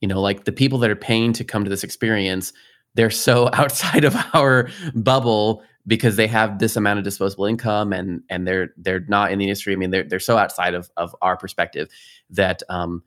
You 0.00 0.08
know, 0.08 0.20
like 0.20 0.44
the 0.44 0.52
people 0.52 0.78
that 0.80 0.90
are 0.90 0.96
paying 0.96 1.32
to 1.34 1.44
come 1.44 1.64
to 1.64 1.70
this 1.70 1.84
experience, 1.84 2.52
they're 2.94 3.10
so 3.10 3.48
outside 3.52 4.04
of 4.04 4.14
our 4.34 4.68
bubble 4.94 5.62
because 5.86 6.16
they 6.16 6.26
have 6.26 6.58
this 6.58 6.76
amount 6.76 6.98
of 6.98 7.04
disposable 7.04 7.46
income 7.46 7.92
and 7.92 8.22
and 8.30 8.46
they're 8.46 8.68
they're 8.76 9.04
not 9.08 9.32
in 9.32 9.38
the 9.38 9.46
industry. 9.46 9.72
I 9.72 9.76
mean, 9.76 9.90
they're 9.90 10.04
they're 10.04 10.20
so 10.20 10.36
outside 10.36 10.74
of 10.74 10.90
of 10.96 11.14
our 11.22 11.36
perspective 11.36 11.88
that 12.30 12.62
um 12.68 13.02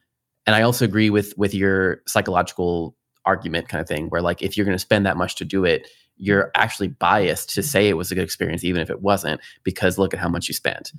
and 0.46 0.56
I 0.56 0.62
also 0.62 0.86
agree 0.86 1.10
with 1.10 1.38
with 1.38 1.54
your 1.54 2.02
psychological 2.08 2.96
argument 3.26 3.68
kind 3.68 3.82
of 3.82 3.88
thing 3.88 4.08
where 4.08 4.22
like 4.22 4.42
if 4.42 4.56
you're 4.56 4.66
going 4.66 4.76
to 4.76 4.80
spend 4.80 5.06
that 5.06 5.18
much 5.18 5.36
to 5.36 5.46
do 5.46 5.66
it, 5.66 5.88
you're 6.18 6.52
actually 6.56 6.88
biased 6.88 7.50
to 7.54 7.64
say 7.64 7.88
it 7.88 7.98
was 7.98 8.12
a 8.12 8.16
good 8.16 8.24
experience 8.24 8.64
even 8.64 8.82
if 8.82 8.90
it 8.90 9.02
wasn't 9.02 9.40
because 9.64 9.98
look 9.98 10.14
at 10.14 10.20
how 10.20 10.30
much 10.30 10.48
you 10.48 10.54
spent 10.54 10.92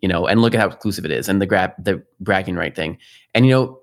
you 0.00 0.08
know 0.08 0.26
and 0.26 0.40
look 0.42 0.54
at 0.54 0.60
how 0.60 0.68
exclusive 0.68 1.04
it 1.04 1.10
is 1.10 1.28
and 1.28 1.40
the 1.40 1.46
grab 1.46 1.72
the 1.78 2.02
bragging 2.20 2.56
right 2.56 2.74
thing. 2.74 2.98
And 3.34 3.46
you 3.46 3.52
know 3.52 3.80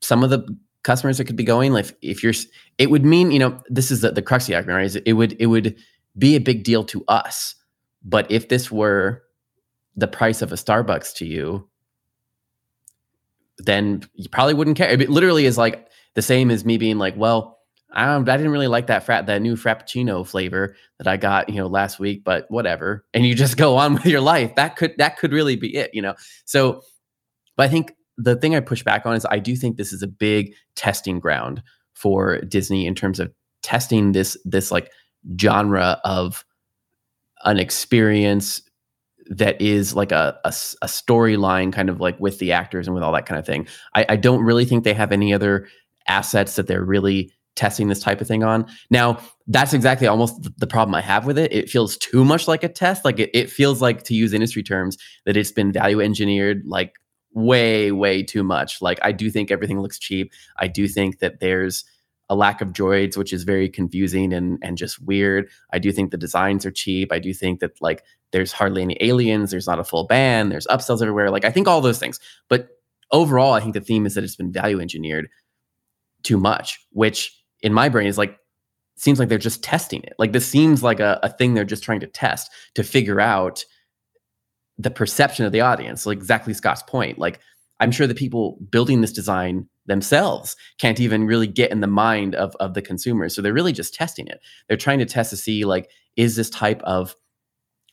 some 0.00 0.24
of 0.24 0.30
the 0.30 0.46
customers 0.82 1.18
that 1.18 1.24
could 1.24 1.36
be 1.36 1.44
going 1.44 1.72
like 1.72 1.94
if 2.00 2.22
you're 2.22 2.32
it 2.78 2.90
would 2.90 3.04
mean 3.04 3.30
you 3.30 3.38
know 3.38 3.62
this 3.68 3.90
is 3.90 4.00
the, 4.00 4.12
the 4.12 4.22
crux 4.22 4.44
of 4.44 4.48
the 4.48 4.54
argument 4.54 4.76
right 4.76 4.86
is 4.86 4.96
it 4.96 5.12
would 5.12 5.36
it 5.38 5.46
would 5.46 5.76
be 6.16 6.36
a 6.36 6.40
big 6.40 6.64
deal 6.64 6.84
to 6.84 7.04
us 7.06 7.54
but 8.02 8.30
if 8.30 8.48
this 8.48 8.70
were 8.70 9.22
the 9.96 10.08
price 10.08 10.40
of 10.40 10.52
a 10.52 10.56
starbucks 10.56 11.14
to 11.14 11.26
you 11.26 11.68
then 13.64 14.02
you 14.14 14.28
probably 14.28 14.54
wouldn't 14.54 14.76
care. 14.76 14.88
It 14.90 15.10
literally 15.10 15.44
is 15.44 15.58
like 15.58 15.88
the 16.14 16.22
same 16.22 16.50
as 16.50 16.64
me 16.64 16.78
being 16.78 16.98
like 16.98 17.14
well 17.16 17.59
I 17.92 18.06
don't, 18.06 18.28
I 18.28 18.36
didn't 18.36 18.52
really 18.52 18.68
like 18.68 18.86
that 18.86 19.04
frat 19.04 19.26
that 19.26 19.42
new 19.42 19.56
frappuccino 19.56 20.26
flavor 20.26 20.76
that 20.98 21.08
I 21.08 21.16
got, 21.16 21.48
you 21.48 21.56
know, 21.56 21.66
last 21.66 21.98
week, 21.98 22.22
but 22.24 22.46
whatever. 22.48 23.04
And 23.14 23.26
you 23.26 23.34
just 23.34 23.56
go 23.58 23.76
on 23.76 23.94
with 23.94 24.06
your 24.06 24.20
life. 24.20 24.54
That 24.54 24.76
could 24.76 24.94
that 24.98 25.18
could 25.18 25.32
really 25.32 25.56
be 25.56 25.74
it, 25.76 25.90
you 25.92 26.02
know. 26.02 26.14
So 26.44 26.82
but 27.56 27.66
I 27.66 27.68
think 27.68 27.92
the 28.16 28.36
thing 28.36 28.54
I 28.54 28.60
push 28.60 28.82
back 28.82 29.06
on 29.06 29.16
is 29.16 29.26
I 29.30 29.38
do 29.38 29.56
think 29.56 29.76
this 29.76 29.92
is 29.92 30.02
a 30.02 30.06
big 30.06 30.54
testing 30.76 31.18
ground 31.18 31.62
for 31.94 32.40
Disney 32.40 32.86
in 32.86 32.94
terms 32.94 33.20
of 33.20 33.32
testing 33.62 34.12
this 34.12 34.36
this 34.44 34.70
like 34.70 34.90
genre 35.38 36.00
of 36.04 36.44
an 37.44 37.58
experience 37.58 38.62
that 39.26 39.60
is 39.60 39.94
like 39.94 40.12
a, 40.12 40.38
a, 40.44 40.48
a 40.48 40.86
storyline 40.86 41.72
kind 41.72 41.88
of 41.88 42.00
like 42.00 42.18
with 42.18 42.38
the 42.38 42.52
actors 42.52 42.86
and 42.86 42.94
with 42.94 43.02
all 43.02 43.12
that 43.12 43.26
kind 43.26 43.38
of 43.38 43.46
thing. 43.46 43.66
I, 43.94 44.06
I 44.10 44.16
don't 44.16 44.42
really 44.42 44.64
think 44.64 44.82
they 44.82 44.94
have 44.94 45.12
any 45.12 45.32
other 45.32 45.68
assets 46.08 46.56
that 46.56 46.66
they're 46.66 46.84
really 46.84 47.32
testing 47.56 47.88
this 47.88 48.00
type 48.00 48.20
of 48.20 48.28
thing 48.28 48.42
on. 48.42 48.66
Now, 48.90 49.18
that's 49.46 49.72
exactly 49.72 50.06
almost 50.06 50.50
the 50.58 50.66
problem 50.66 50.94
I 50.94 51.00
have 51.00 51.26
with 51.26 51.38
it. 51.38 51.52
It 51.52 51.68
feels 51.68 51.96
too 51.96 52.24
much 52.24 52.48
like 52.48 52.64
a 52.64 52.68
test. 52.68 53.04
Like 53.04 53.18
it, 53.18 53.30
it 53.34 53.50
feels 53.50 53.82
like, 53.82 54.04
to 54.04 54.14
use 54.14 54.32
industry 54.32 54.62
terms, 54.62 54.96
that 55.26 55.36
it's 55.36 55.52
been 55.52 55.72
value 55.72 56.00
engineered 56.00 56.62
like 56.64 56.94
way, 57.34 57.92
way 57.92 58.22
too 58.22 58.42
much. 58.42 58.80
Like 58.80 58.98
I 59.02 59.12
do 59.12 59.30
think 59.30 59.50
everything 59.50 59.80
looks 59.80 59.98
cheap. 59.98 60.32
I 60.58 60.68
do 60.68 60.88
think 60.88 61.18
that 61.18 61.40
there's 61.40 61.84
a 62.28 62.36
lack 62.36 62.60
of 62.60 62.68
droids, 62.68 63.16
which 63.16 63.32
is 63.32 63.42
very 63.42 63.68
confusing 63.68 64.32
and 64.32 64.56
and 64.62 64.78
just 64.78 65.02
weird. 65.02 65.48
I 65.72 65.80
do 65.80 65.90
think 65.90 66.12
the 66.12 66.16
designs 66.16 66.64
are 66.64 66.70
cheap. 66.70 67.12
I 67.12 67.18
do 67.18 67.34
think 67.34 67.58
that 67.58 67.72
like 67.82 68.04
there's 68.30 68.52
hardly 68.52 68.82
any 68.82 68.96
aliens. 69.00 69.50
There's 69.50 69.66
not 69.66 69.80
a 69.80 69.84
full 69.84 70.06
band. 70.06 70.52
There's 70.52 70.68
upsells 70.68 71.02
everywhere. 71.02 71.30
Like 71.30 71.44
I 71.44 71.50
think 71.50 71.66
all 71.66 71.80
those 71.80 71.98
things. 71.98 72.20
But 72.48 72.68
overall, 73.10 73.54
I 73.54 73.60
think 73.60 73.74
the 73.74 73.80
theme 73.80 74.06
is 74.06 74.14
that 74.14 74.22
it's 74.22 74.36
been 74.36 74.52
value 74.52 74.80
engineered 74.80 75.28
too 76.22 76.38
much, 76.38 76.78
which 76.92 77.36
in 77.62 77.72
my 77.72 77.88
brain 77.88 78.06
is 78.06 78.18
like 78.18 78.38
seems 78.96 79.18
like 79.18 79.28
they're 79.28 79.38
just 79.38 79.62
testing 79.62 80.02
it. 80.02 80.14
Like 80.18 80.32
this 80.32 80.46
seems 80.46 80.82
like 80.82 81.00
a, 81.00 81.18
a 81.22 81.30
thing 81.30 81.54
they're 81.54 81.64
just 81.64 81.82
trying 81.82 82.00
to 82.00 82.06
test 82.06 82.50
to 82.74 82.82
figure 82.82 83.20
out 83.20 83.64
the 84.76 84.90
perception 84.90 85.46
of 85.46 85.52
the 85.52 85.60
audience. 85.62 86.06
Like 86.06 86.18
exactly 86.18 86.54
Scott's 86.54 86.82
point. 86.82 87.18
Like 87.18 87.40
I'm 87.80 87.90
sure 87.90 88.06
the 88.06 88.14
people 88.14 88.58
building 88.70 89.00
this 89.00 89.12
design 89.12 89.66
themselves 89.86 90.54
can't 90.78 91.00
even 91.00 91.24
really 91.24 91.46
get 91.46 91.70
in 91.70 91.80
the 91.80 91.86
mind 91.86 92.34
of, 92.34 92.54
of 92.60 92.74
the 92.74 92.82
consumers. 92.82 93.34
So 93.34 93.40
they're 93.40 93.54
really 93.54 93.72
just 93.72 93.94
testing 93.94 94.26
it. 94.26 94.40
They're 94.68 94.76
trying 94.76 94.98
to 94.98 95.06
test 95.06 95.30
to 95.30 95.36
see 95.36 95.64
like, 95.64 95.90
is 96.16 96.36
this 96.36 96.50
type 96.50 96.82
of 96.82 97.16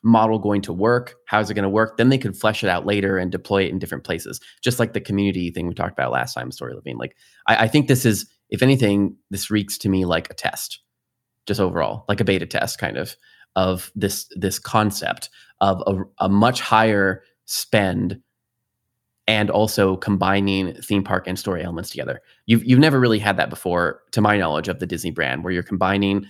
model 0.04 0.40
going 0.40 0.62
to 0.62 0.74
work? 0.74 1.16
How's 1.26 1.50
it 1.50 1.54
going 1.54 1.64
to 1.64 1.70
work? 1.70 1.98
Then 1.98 2.10
they 2.10 2.18
could 2.18 2.38
flesh 2.38 2.64
it 2.64 2.70
out 2.70 2.86
later 2.86 3.18
and 3.18 3.32
deploy 3.32 3.64
it 3.64 3.72
in 3.72 3.80
different 3.80 4.04
places. 4.04 4.40
Just 4.62 4.78
like 4.78 4.94
the 4.94 5.02
community 5.02 5.52
thing 5.52 5.68
we 5.68 5.74
talked 5.74 5.98
about 5.98 6.12
last 6.12 6.34
time, 6.34 6.52
story 6.52 6.76
living. 6.76 6.98
Like 6.98 7.16
I, 7.48 7.64
I 7.64 7.68
think 7.68 7.88
this 7.88 8.06
is, 8.06 8.30
if 8.50 8.62
anything, 8.62 9.16
this 9.30 9.50
reeks 9.52 9.78
to 9.80 9.90
me 9.90 10.06
like 10.06 10.30
a 10.30 10.34
test, 10.34 10.80
just 11.46 11.60
overall, 11.60 12.06
like 12.08 12.20
a 12.20 12.26
beta 12.26 12.46
test 12.46 12.80
kind 12.80 12.98
of 12.98 13.16
of 13.56 13.92
this 13.96 14.30
this 14.36 14.60
concept 14.60 15.30
of 15.62 15.82
a, 15.88 16.26
a 16.26 16.30
much 16.30 16.62
higher 16.62 17.24
spend 17.46 18.22
and 19.28 19.50
also 19.50 19.98
combining 19.98 20.74
theme 20.76 21.04
park 21.04 21.28
and 21.28 21.38
story 21.38 21.64
elements 21.64 21.90
together. 21.90 22.22
You've 22.46 22.64
you've 22.64 22.80
never 22.80 23.00
really 23.00 23.20
had 23.20 23.38
that 23.38 23.50
before, 23.50 24.02
to 24.12 24.22
my 24.22 24.38
knowledge, 24.38 24.68
of 24.68 24.80
the 24.80 24.88
Disney 24.88 25.12
brand, 25.12 25.44
where 25.44 25.52
you're 25.52 25.64
combining 25.64 26.26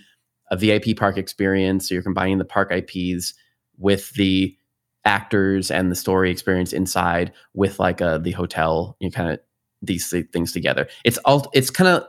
a 0.50 0.56
VIP 0.56 0.96
park 0.96 1.16
experience, 1.16 1.88
so 1.88 1.94
you're 1.94 2.02
combining 2.02 2.38
the 2.38 2.44
park 2.44 2.72
IPs 2.72 3.34
with 3.76 4.10
the 4.14 4.56
actors 5.04 5.70
and 5.70 5.90
the 5.90 5.96
story 5.96 6.30
experience 6.30 6.72
inside 6.72 7.32
with 7.54 7.78
like 7.78 8.00
a 8.00 8.20
the 8.22 8.32
hotel, 8.32 8.96
you 9.00 9.08
know, 9.08 9.12
kind 9.12 9.30
of 9.30 9.38
these 9.82 10.12
things 10.32 10.52
together. 10.52 10.88
It's 11.04 11.18
all 11.18 11.48
it's 11.52 11.70
kind 11.70 11.88
of 11.88 12.06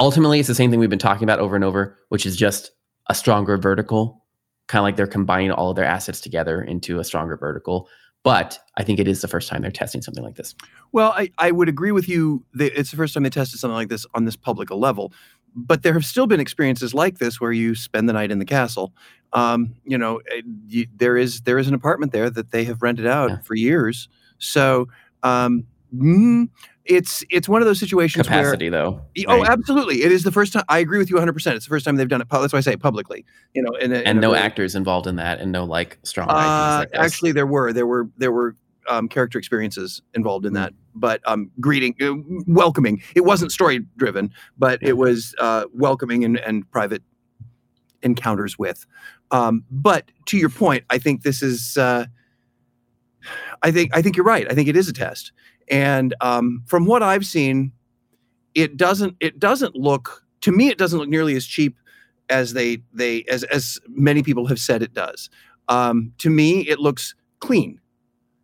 ultimately 0.00 0.38
it's 0.38 0.48
the 0.48 0.54
same 0.54 0.70
thing 0.70 0.80
we've 0.80 0.90
been 0.90 0.98
talking 0.98 1.24
about 1.24 1.38
over 1.38 1.54
and 1.54 1.64
over, 1.64 1.98
which 2.08 2.26
is 2.26 2.36
just 2.36 2.72
a 3.08 3.14
stronger 3.14 3.56
vertical, 3.56 4.24
kind 4.66 4.80
of 4.80 4.84
like 4.84 4.96
they're 4.96 5.06
combining 5.06 5.50
all 5.50 5.70
of 5.70 5.76
their 5.76 5.84
assets 5.84 6.20
together 6.20 6.62
into 6.62 6.98
a 6.98 7.04
stronger 7.04 7.36
vertical 7.36 7.88
but 8.24 8.58
I 8.78 8.82
think 8.82 8.98
it 8.98 9.06
is 9.06 9.20
the 9.20 9.28
first 9.28 9.48
time 9.48 9.62
they're 9.62 9.70
testing 9.70 10.00
something 10.02 10.24
like 10.24 10.34
this. 10.34 10.54
Well, 10.92 11.12
I, 11.14 11.30
I 11.38 11.50
would 11.52 11.68
agree 11.68 11.92
with 11.92 12.08
you 12.08 12.42
that 12.54 12.76
it's 12.76 12.90
the 12.90 12.96
first 12.96 13.12
time 13.14 13.22
they 13.22 13.30
tested 13.30 13.60
something 13.60 13.74
like 13.74 13.90
this 13.90 14.06
on 14.14 14.24
this 14.24 14.34
public 14.34 14.70
level. 14.70 15.12
But 15.54 15.82
there 15.82 15.92
have 15.92 16.06
still 16.06 16.26
been 16.26 16.40
experiences 16.40 16.94
like 16.94 17.18
this 17.18 17.40
where 17.40 17.52
you 17.52 17.74
spend 17.74 18.08
the 18.08 18.14
night 18.14 18.32
in 18.32 18.38
the 18.38 18.44
castle. 18.46 18.94
Um, 19.34 19.74
you 19.84 19.98
know, 19.98 20.20
eh, 20.32 20.40
you, 20.66 20.86
there 20.96 21.16
is 21.16 21.42
there 21.42 21.58
is 21.58 21.68
an 21.68 21.74
apartment 21.74 22.12
there 22.12 22.30
that 22.30 22.50
they 22.50 22.64
have 22.64 22.82
rented 22.82 23.06
out 23.06 23.30
yeah. 23.30 23.38
for 23.40 23.54
years. 23.54 24.08
So 24.38 24.88
um, 25.24 25.66
mm, 25.92 26.48
it's 26.84 27.24
it's 27.30 27.48
one 27.48 27.62
of 27.62 27.66
those 27.66 27.80
situations 27.80 28.28
where 28.28 28.38
capacity 28.42 28.70
where, 28.70 28.82
though 28.82 29.00
oh 29.26 29.40
right? 29.40 29.48
absolutely. 29.50 30.02
It 30.02 30.12
is 30.12 30.22
the 30.22 30.32
first 30.32 30.52
time 30.52 30.64
i 30.68 30.78
agree 30.78 30.98
with 30.98 31.10
you 31.10 31.16
100% 31.16 31.34
it's 31.34 31.64
the 31.64 31.68
first 31.68 31.84
time 31.84 31.96
they've 31.96 32.08
done 32.08 32.20
it 32.20 32.28
that's 32.30 32.52
why 32.52 32.58
i 32.58 32.62
say 32.62 32.76
publicly 32.76 33.24
you 33.54 33.62
know 33.62 33.70
in 33.80 33.92
a, 33.92 33.96
and 33.96 34.18
in 34.18 34.20
no 34.20 34.34
actors 34.34 34.74
involved 34.74 35.06
in 35.06 35.16
that 35.16 35.40
and 35.40 35.50
no 35.50 35.64
like 35.64 35.98
strong 36.02 36.28
uh, 36.28 36.84
actually 36.94 37.32
there 37.32 37.46
were 37.46 37.72
there 37.72 37.86
were 37.86 38.08
there 38.18 38.32
were 38.32 38.54
um, 38.86 39.08
character 39.08 39.38
experiences 39.38 40.02
involved 40.12 40.44
in 40.44 40.52
mm-hmm. 40.52 40.64
that 40.64 40.74
but 40.94 41.20
um, 41.26 41.50
greeting 41.58 41.96
uh, 42.02 42.12
welcoming. 42.46 43.02
It 43.16 43.22
wasn't 43.24 43.50
story 43.50 43.80
driven 43.96 44.30
but 44.58 44.78
it 44.82 44.98
was 44.98 45.34
uh, 45.38 45.64
welcoming 45.72 46.24
and, 46.24 46.38
and 46.38 46.70
private 46.70 47.02
encounters 48.02 48.58
with. 48.58 48.84
Um, 49.30 49.64
but 49.70 50.10
to 50.26 50.36
your 50.36 50.50
point 50.50 50.84
i 50.90 50.98
think 50.98 51.22
this 51.22 51.42
is 51.42 51.78
uh, 51.78 52.04
i 53.62 53.70
think 53.70 53.90
i 53.96 54.02
think 54.02 54.16
you're 54.16 54.24
right 54.24 54.50
i 54.50 54.54
think 54.54 54.68
it 54.68 54.76
is 54.76 54.88
a 54.88 54.92
test 54.92 55.32
and 55.68 56.14
um, 56.20 56.62
from 56.66 56.86
what 56.86 57.02
I've 57.02 57.24
seen, 57.24 57.72
it 58.54 58.76
doesn't 58.76 59.16
it 59.20 59.38
doesn't 59.38 59.74
look 59.74 60.22
to 60.42 60.52
me 60.52 60.68
it 60.68 60.78
doesn't 60.78 60.98
look 60.98 61.08
nearly 61.08 61.34
as 61.34 61.46
cheap 61.46 61.76
as 62.28 62.52
they 62.52 62.78
they 62.92 63.24
as 63.24 63.44
as 63.44 63.78
many 63.88 64.22
people 64.22 64.46
have 64.46 64.58
said 64.58 64.82
it 64.82 64.94
does. 64.94 65.30
Um, 65.68 66.12
to 66.18 66.30
me, 66.30 66.60
it 66.68 66.78
looks 66.78 67.14
clean, 67.40 67.80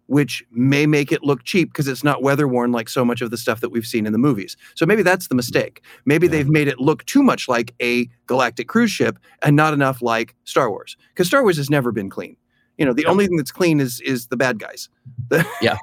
which 0.06 0.42
may 0.50 0.86
make 0.86 1.12
it 1.12 1.22
look 1.22 1.44
cheap 1.44 1.68
because 1.70 1.86
it's 1.86 2.02
not 2.02 2.22
weather 2.22 2.48
worn 2.48 2.72
like 2.72 2.88
so 2.88 3.04
much 3.04 3.20
of 3.20 3.30
the 3.30 3.36
stuff 3.36 3.60
that 3.60 3.68
we've 3.68 3.86
seen 3.86 4.06
in 4.06 4.12
the 4.12 4.18
movies. 4.18 4.56
So 4.74 4.86
maybe 4.86 5.02
that's 5.02 5.28
the 5.28 5.34
mistake. 5.34 5.82
Maybe 6.06 6.26
yeah. 6.26 6.32
they've 6.32 6.48
made 6.48 6.66
it 6.66 6.80
look 6.80 7.04
too 7.04 7.22
much 7.22 7.46
like 7.46 7.74
a 7.80 8.08
galactic 8.26 8.68
cruise 8.68 8.90
ship 8.90 9.18
and 9.42 9.54
not 9.54 9.74
enough 9.74 10.00
like 10.00 10.34
Star 10.44 10.70
Wars 10.70 10.96
because 11.10 11.26
Star 11.26 11.42
Wars 11.42 11.58
has 11.58 11.68
never 11.68 11.92
been 11.92 12.08
clean. 12.08 12.36
You 12.80 12.86
know, 12.86 12.94
the 12.94 13.04
only 13.04 13.26
thing 13.26 13.36
that's 13.36 13.52
clean 13.52 13.78
is 13.78 14.00
is 14.00 14.28
the 14.28 14.38
bad 14.38 14.58
guys. 14.58 14.88
yeah, 15.60 15.76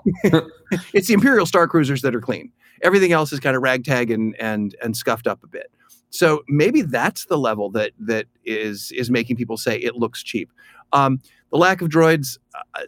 it's 0.94 1.08
the 1.08 1.14
Imperial 1.14 1.46
Star 1.46 1.68
Cruisers 1.68 2.02
that 2.02 2.16
are 2.16 2.20
clean. 2.20 2.52
Everything 2.82 3.12
else 3.12 3.32
is 3.32 3.40
kind 3.40 3.56
of 3.56 3.62
ragtag 3.62 4.10
and 4.10 4.36
and 4.40 4.76
and 4.84 4.98
scuffed 4.98 5.28
up 5.28 5.44
a 5.44 5.48
bit. 5.48 5.72
So 6.10 6.44
maybe 6.48 6.82
that's 6.82 7.26
the 7.26 7.38
level 7.38 7.70
that 7.72 7.92
that 8.00 8.26
is 8.44 8.92
is 8.94 9.12
making 9.12 9.36
people 9.36 9.58
say 9.58 9.78
it 9.78 9.96
looks 9.96 10.24
cheap. 10.24 10.52
Um, 10.92 11.22
the 11.52 11.58
lack 11.58 11.84
of 11.84 11.90
droids. 11.90 12.40
Uh, 12.74 12.82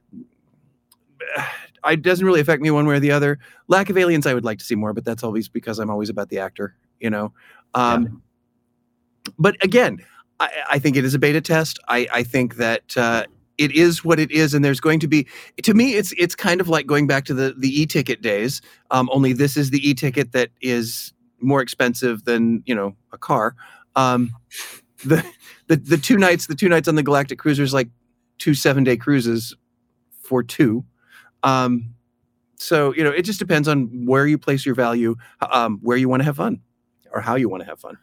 it 1.87 2.01
doesn't 2.01 2.25
really 2.25 2.41
affect 2.41 2.63
me 2.63 2.71
one 2.71 2.87
way 2.87 2.95
or 2.95 2.99
the 2.99 3.11
other. 3.11 3.37
Lack 3.67 3.91
of 3.91 3.97
aliens, 3.97 4.25
I 4.25 4.33
would 4.33 4.43
like 4.43 4.57
to 4.57 4.65
see 4.65 4.75
more, 4.75 4.91
but 4.91 5.05
that's 5.05 5.23
always 5.23 5.47
because 5.47 5.77
I'm 5.77 5.91
always 5.91 6.09
about 6.09 6.29
the 6.29 6.39
actor, 6.39 6.75
you 6.99 7.11
know. 7.11 7.31
Um, 7.75 8.21
yeah. 9.27 9.31
But 9.37 9.63
again, 9.63 10.03
I, 10.39 10.49
I, 10.71 10.79
think 10.79 10.97
it 10.97 11.05
is 11.05 11.13
a 11.13 11.19
beta 11.19 11.41
test. 11.41 11.79
I, 11.87 12.07
I 12.11 12.23
think 12.23 12.55
that 12.55 12.97
uh, 12.97 13.25
it 13.59 13.71
is 13.73 14.03
what 14.03 14.19
it 14.19 14.31
is 14.31 14.53
and 14.53 14.63
there's 14.63 14.79
going 14.79 14.99
to 15.01 15.07
be 15.07 15.27
to 15.61 15.73
me 15.73 15.93
it's 15.93 16.13
it's 16.17 16.33
kind 16.33 16.61
of 16.61 16.69
like 16.69 16.87
going 16.87 17.05
back 17.05 17.25
to 17.25 17.33
the 17.33 17.53
the 17.57 17.81
e-ticket 17.81 18.21
days. 18.21 18.61
Um, 18.89 19.09
only 19.11 19.33
this 19.33 19.57
is 19.57 19.69
the 19.69 19.87
e-ticket 19.87 20.31
that 20.31 20.49
is 20.61 21.13
more 21.41 21.61
expensive 21.61 22.23
than 22.23 22.63
you 22.65 22.73
know 22.73 22.95
a 23.11 23.17
car. 23.17 23.55
Um, 23.95 24.33
the, 25.05 25.23
the 25.67 25.75
the 25.75 25.97
two 25.97 26.17
nights 26.17 26.47
the 26.47 26.55
two 26.55 26.69
nights 26.69 26.87
on 26.87 26.95
the 26.95 27.03
galactic 27.03 27.37
cruisers 27.37 27.73
like 27.73 27.89
two 28.37 28.53
seven 28.53 28.83
day 28.83 28.97
cruises 28.97 29.55
for 30.21 30.41
two. 30.41 30.85
Um, 31.43 31.93
so 32.55 32.93
you 32.95 33.03
know 33.03 33.11
it 33.11 33.23
just 33.23 33.39
depends 33.39 33.67
on 33.67 34.05
where 34.05 34.25
you 34.25 34.37
place 34.37 34.65
your 34.65 34.75
value 34.75 35.15
um, 35.51 35.79
where 35.81 35.97
you 35.97 36.07
want 36.09 36.21
to 36.21 36.25
have 36.25 36.37
fun 36.37 36.61
or 37.11 37.21
how 37.21 37.35
you 37.35 37.49
want 37.49 37.61
to 37.61 37.67
have 37.67 37.79
fun 37.79 37.97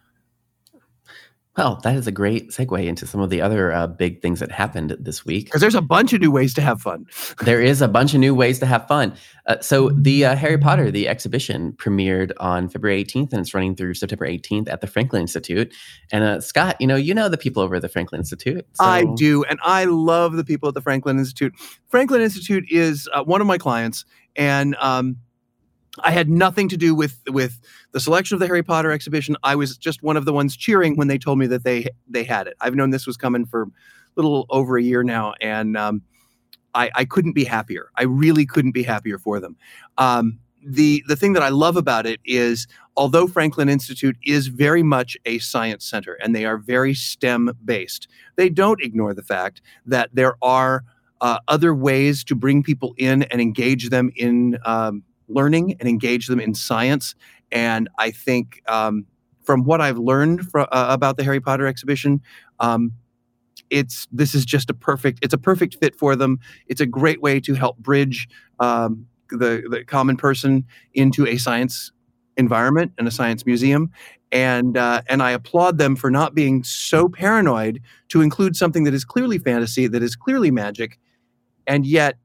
well, 1.57 1.81
that 1.85 1.97
is 1.97 2.07
a 2.07 2.13
great 2.13 2.51
segue 2.51 2.87
into 2.87 3.07
some 3.07 3.21
of 3.21 3.31
the 3.31 3.41
other 3.41 3.73
uh, 3.73 3.87
big 3.87 4.21
things 4.21 4.41
that 4.41 4.51
happened 4.51 4.95
this 5.01 5.25
week. 5.25 5.47
Because 5.47 5.63
there's 5.63 5.75
a 5.75 5.83
bunch 5.83 6.13
of 6.13 6.21
new 6.21 6.31
ways 6.31 6.53
to 6.55 6.61
have 6.61 6.83
fun. 6.83 7.07
there 7.43 7.63
is 7.63 7.81
a 7.81 7.89
bunch 7.89 8.13
of 8.13 8.21
new 8.21 8.35
ways 8.35 8.59
to 8.59 8.67
have 8.67 8.87
fun. 8.87 9.15
Uh, 9.47 9.59
so 9.61 9.89
the 9.91 10.27
uh, 10.27 10.37
Harry 10.37 10.59
Potter 10.59 10.91
the 10.91 11.09
exhibition 11.09 11.73
premiered 11.73 12.33
on 12.39 12.69
February 12.69 13.03
18th, 13.05 13.33
and 13.33 13.41
it's 13.41 13.55
running 13.55 13.75
through 13.75 13.95
September 13.95 14.27
18th 14.27 14.69
at 14.69 14.81
the 14.83 14.87
Franklin 14.87 15.23
Institute. 15.23 15.73
And 16.13 16.25
uh, 16.25 16.41
Scott, 16.41 16.77
you 16.79 16.87
know, 16.87 16.97
you 16.97 17.15
know 17.15 17.29
the 17.29 17.39
people 17.39 17.63
over 17.63 17.77
at 17.77 17.83
the 17.83 17.89
Franklin 17.89 18.21
Institute. 18.21 18.67
So... 18.75 18.85
I 18.85 19.05
do, 19.17 19.45
and 19.45 19.59
I 19.63 19.85
love 19.85 20.35
the 20.35 20.45
people 20.45 20.69
at 20.69 20.75
the 20.75 20.83
Franklin 20.83 21.19
Institute. 21.19 21.55
Franklin 21.89 22.21
Institute 22.21 22.65
is 22.71 23.09
uh, 23.15 23.25
one 23.25 23.41
of 23.41 23.47
my 23.47 23.57
clients, 23.57 24.05
and 24.37 24.77
um, 24.79 25.17
I 26.03 26.11
had 26.11 26.29
nothing 26.29 26.69
to 26.69 26.77
do 26.77 26.95
with 26.95 27.21
with 27.29 27.61
the 27.93 28.01
selection 28.01 28.35
of 28.35 28.41
the 28.41 28.47
Harry 28.47 28.63
Potter 28.63 28.91
exhibition. 28.91 29.37
I 29.43 29.55
was 29.55 29.77
just 29.77 30.03
one 30.03 30.17
of 30.17 30.25
the 30.25 30.33
ones 30.33 30.57
cheering 30.57 30.97
when 30.97 31.09
they 31.09 31.19
told 31.19 31.39
me 31.39 31.47
that 31.49 31.65
they 31.65 31.89
they 32.09 32.25
had 32.25 32.47
it. 32.47 32.57
I've 32.61 32.75
known 32.75 32.91
this 32.91 33.07
was 33.07 33.17
coming 33.17 33.47
for 33.47 33.63
a 33.63 33.69
little 34.17 34.47
over 34.51 34.77
a 34.77 34.83
year 34.83 35.03
now, 35.03 35.35
and 35.41 35.77
um, 35.77 36.03
I, 36.75 36.91
I, 36.95 37.05
couldn't 37.05 37.33
be 37.33 37.45
happier. 37.45 37.91
I 37.97 38.05
really 38.05 38.47
couldn't 38.47 38.73
be 38.73 38.83
happier 38.83 39.19
for 39.19 39.41
them. 39.41 39.57
Um, 39.99 40.39
the 40.65 41.03
the 41.07 41.17
thing 41.17 41.33
that 41.35 41.43
I 41.43 41.49
love 41.49 41.77
about 41.77 42.07
it 42.07 42.21
is, 42.25 42.67
although 42.97 43.27
Franklin 43.27 43.69
Institute 43.69 44.17
is 44.25 44.49
very 44.49 44.83
much 44.83 45.17
a 45.25 45.39
science 45.39 45.85
center 45.85 46.15
and 46.15 46.35
they 46.35 46.45
are 46.45 46.59
very 46.59 46.95
STEM 46.95 47.53
based, 47.65 48.09
they 48.37 48.49
don't 48.49 48.83
ignore 48.83 49.15
the 49.15 49.23
fact 49.23 49.63
that 49.87 50.11
there 50.13 50.37
are 50.43 50.85
uh, 51.21 51.39
other 51.49 51.75
ways 51.75 52.25
to 52.25 52.35
bring 52.35 52.63
people 52.63 52.95
in 52.99 53.23
and 53.25 53.41
engage 53.41 53.89
them 53.89 54.11
in 54.17 54.59
um, 54.65 55.03
learning 55.29 55.77
and 55.81 55.89
engage 55.89 56.27
them 56.27 56.41
in 56.41 56.55
science. 56.55 57.15
And 57.53 57.89
I 57.99 58.11
think 58.11 58.63
um, 58.67 59.07
from 59.43 59.65
what 59.65 59.81
I've 59.81 59.99
learned 59.99 60.43
uh, 60.55 60.67
about 60.71 61.17
the 61.17 61.25
Harry 61.25 61.41
Potter 61.41 61.67
exhibition, 61.67 62.21
um, 62.61 62.93
it's 63.71 64.07
this 64.13 64.35
is 64.35 64.45
just 64.45 64.71
a 64.71 64.75
perfect 64.75 65.19
it's 65.23 65.35
a 65.35 65.39
perfect 65.39 65.77
fit 65.81 65.97
for 65.97 66.17
them. 66.17 66.39
It's 66.67 66.81
a 66.81 66.87
great 66.87 67.21
way 67.21 67.41
to 67.41 67.55
help 67.55 67.79
bridge 67.79 68.29
um, 68.61 69.07
the 69.31 69.63
the 69.69 69.85
common 69.85 70.17
person 70.17 70.65
into 70.95 71.27
a 71.27 71.37
science 71.37 71.91
environment 72.37 72.93
and 72.99 73.09
a 73.09 73.11
science 73.11 73.47
museum. 73.47 73.91
And 74.33 74.77
uh, 74.77 75.03
and 75.09 75.23
I 75.23 75.31
applaud 75.31 75.79
them 75.79 75.97
for 75.97 76.11
not 76.11 76.35
being 76.35 76.65
so 76.65 77.09
paranoid 77.09 77.81
to 78.09 78.23
include 78.23 78.57
something 78.57 78.85
that 78.85 78.95
is 78.95 79.05
clearly 79.05 79.39
fantasy, 79.39 79.87
that 79.87 80.03
is 80.03 80.17
clearly 80.17 80.51
magic, 80.51 80.99
and 81.67 81.87
yet 81.87 82.19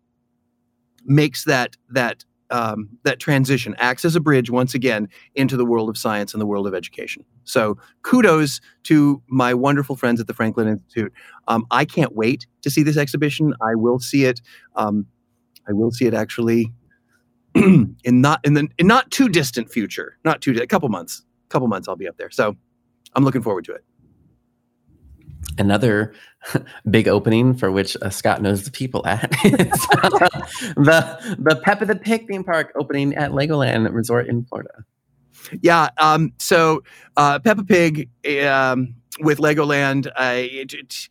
makes 1.05 1.45
that 1.45 1.77
that 1.89 2.25
um, 2.51 2.89
that 3.03 3.19
transition 3.19 3.75
acts 3.79 4.05
as 4.05 4.15
a 4.15 4.19
bridge 4.19 4.49
once 4.49 4.73
again 4.73 5.07
into 5.35 5.57
the 5.57 5.65
world 5.65 5.89
of 5.89 5.97
science 5.97 6.33
and 6.33 6.41
the 6.41 6.45
world 6.45 6.67
of 6.67 6.75
education. 6.75 7.23
So 7.45 7.77
kudos 8.03 8.59
to 8.83 9.21
my 9.27 9.53
wonderful 9.53 9.95
friends 9.95 10.19
at 10.19 10.27
the 10.27 10.33
Franklin 10.33 10.67
Institute. 10.67 11.13
Um, 11.47 11.65
I 11.71 11.85
can't 11.85 12.15
wait 12.15 12.45
to 12.61 12.69
see 12.69 12.83
this 12.83 12.97
exhibition. 12.97 13.53
I 13.61 13.75
will 13.75 13.99
see 13.99 14.25
it. 14.25 14.41
Um, 14.75 15.07
I 15.67 15.73
will 15.73 15.91
see 15.91 16.05
it 16.05 16.13
actually 16.13 16.71
in 17.55 17.95
not 18.03 18.39
in 18.45 18.53
the 18.53 18.67
in 18.77 18.87
not 18.87 19.09
too 19.11 19.29
distant 19.29 19.71
future. 19.71 20.17
Not 20.23 20.41
too 20.41 20.59
a 20.61 20.67
couple 20.67 20.89
months. 20.89 21.23
A 21.47 21.49
couple 21.49 21.67
months 21.67 21.87
I'll 21.87 21.95
be 21.95 22.07
up 22.07 22.17
there. 22.17 22.29
So 22.29 22.55
I'm 23.15 23.23
looking 23.23 23.41
forward 23.41 23.65
to 23.65 23.73
it. 23.73 23.83
Another 25.57 26.13
big 26.89 27.07
opening 27.07 27.53
for 27.53 27.71
which 27.71 27.95
uh, 28.01 28.09
Scott 28.09 28.41
knows 28.41 28.63
the 28.63 28.71
people 28.71 29.05
at 29.05 29.29
the 29.43 31.35
the 31.39 31.55
Peppa 31.63 31.85
the 31.85 31.95
Pig 31.95 32.27
theme 32.27 32.43
park 32.43 32.71
opening 32.75 33.15
at 33.15 33.31
Legoland 33.31 33.91
Resort 33.93 34.27
in 34.27 34.45
Florida. 34.45 34.85
Yeah. 35.61 35.89
Um, 35.97 36.33
so 36.37 36.83
uh, 37.17 37.39
Peppa 37.39 37.63
Pig 37.63 38.09
um, 38.45 38.95
with 39.19 39.39
Legoland. 39.39 40.07
Uh, 40.07 40.33
it, 40.35 40.73
it, 40.73 41.09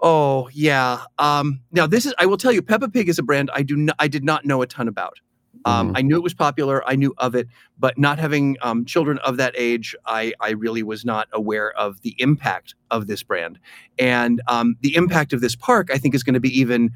oh 0.00 0.48
yeah. 0.52 1.02
Um, 1.18 1.60
now 1.72 1.86
this 1.86 2.06
is. 2.06 2.14
I 2.18 2.26
will 2.26 2.38
tell 2.38 2.52
you, 2.52 2.62
Peppa 2.62 2.88
Pig 2.88 3.08
is 3.08 3.18
a 3.18 3.22
brand 3.22 3.50
I 3.52 3.62
do. 3.62 3.76
Not, 3.76 3.96
I 3.98 4.08
did 4.08 4.24
not 4.24 4.44
know 4.44 4.62
a 4.62 4.66
ton 4.66 4.88
about. 4.88 5.18
Um, 5.64 5.88
mm-hmm. 5.88 5.96
I 5.96 6.02
knew 6.02 6.16
it 6.16 6.22
was 6.22 6.34
popular. 6.34 6.86
I 6.88 6.96
knew 6.96 7.14
of 7.18 7.34
it, 7.34 7.48
but 7.78 7.98
not 7.98 8.18
having 8.18 8.56
um, 8.62 8.84
children 8.84 9.18
of 9.18 9.36
that 9.38 9.54
age, 9.56 9.94
I, 10.06 10.32
I 10.40 10.50
really 10.50 10.82
was 10.82 11.04
not 11.04 11.28
aware 11.32 11.72
of 11.72 12.00
the 12.02 12.14
impact 12.18 12.74
of 12.90 13.06
this 13.06 13.22
brand. 13.22 13.58
And 13.98 14.40
um, 14.48 14.76
the 14.80 14.94
impact 14.96 15.32
of 15.32 15.40
this 15.40 15.56
park, 15.56 15.90
I 15.92 15.98
think, 15.98 16.14
is 16.14 16.22
going 16.22 16.34
to 16.34 16.40
be 16.40 16.58
even 16.58 16.92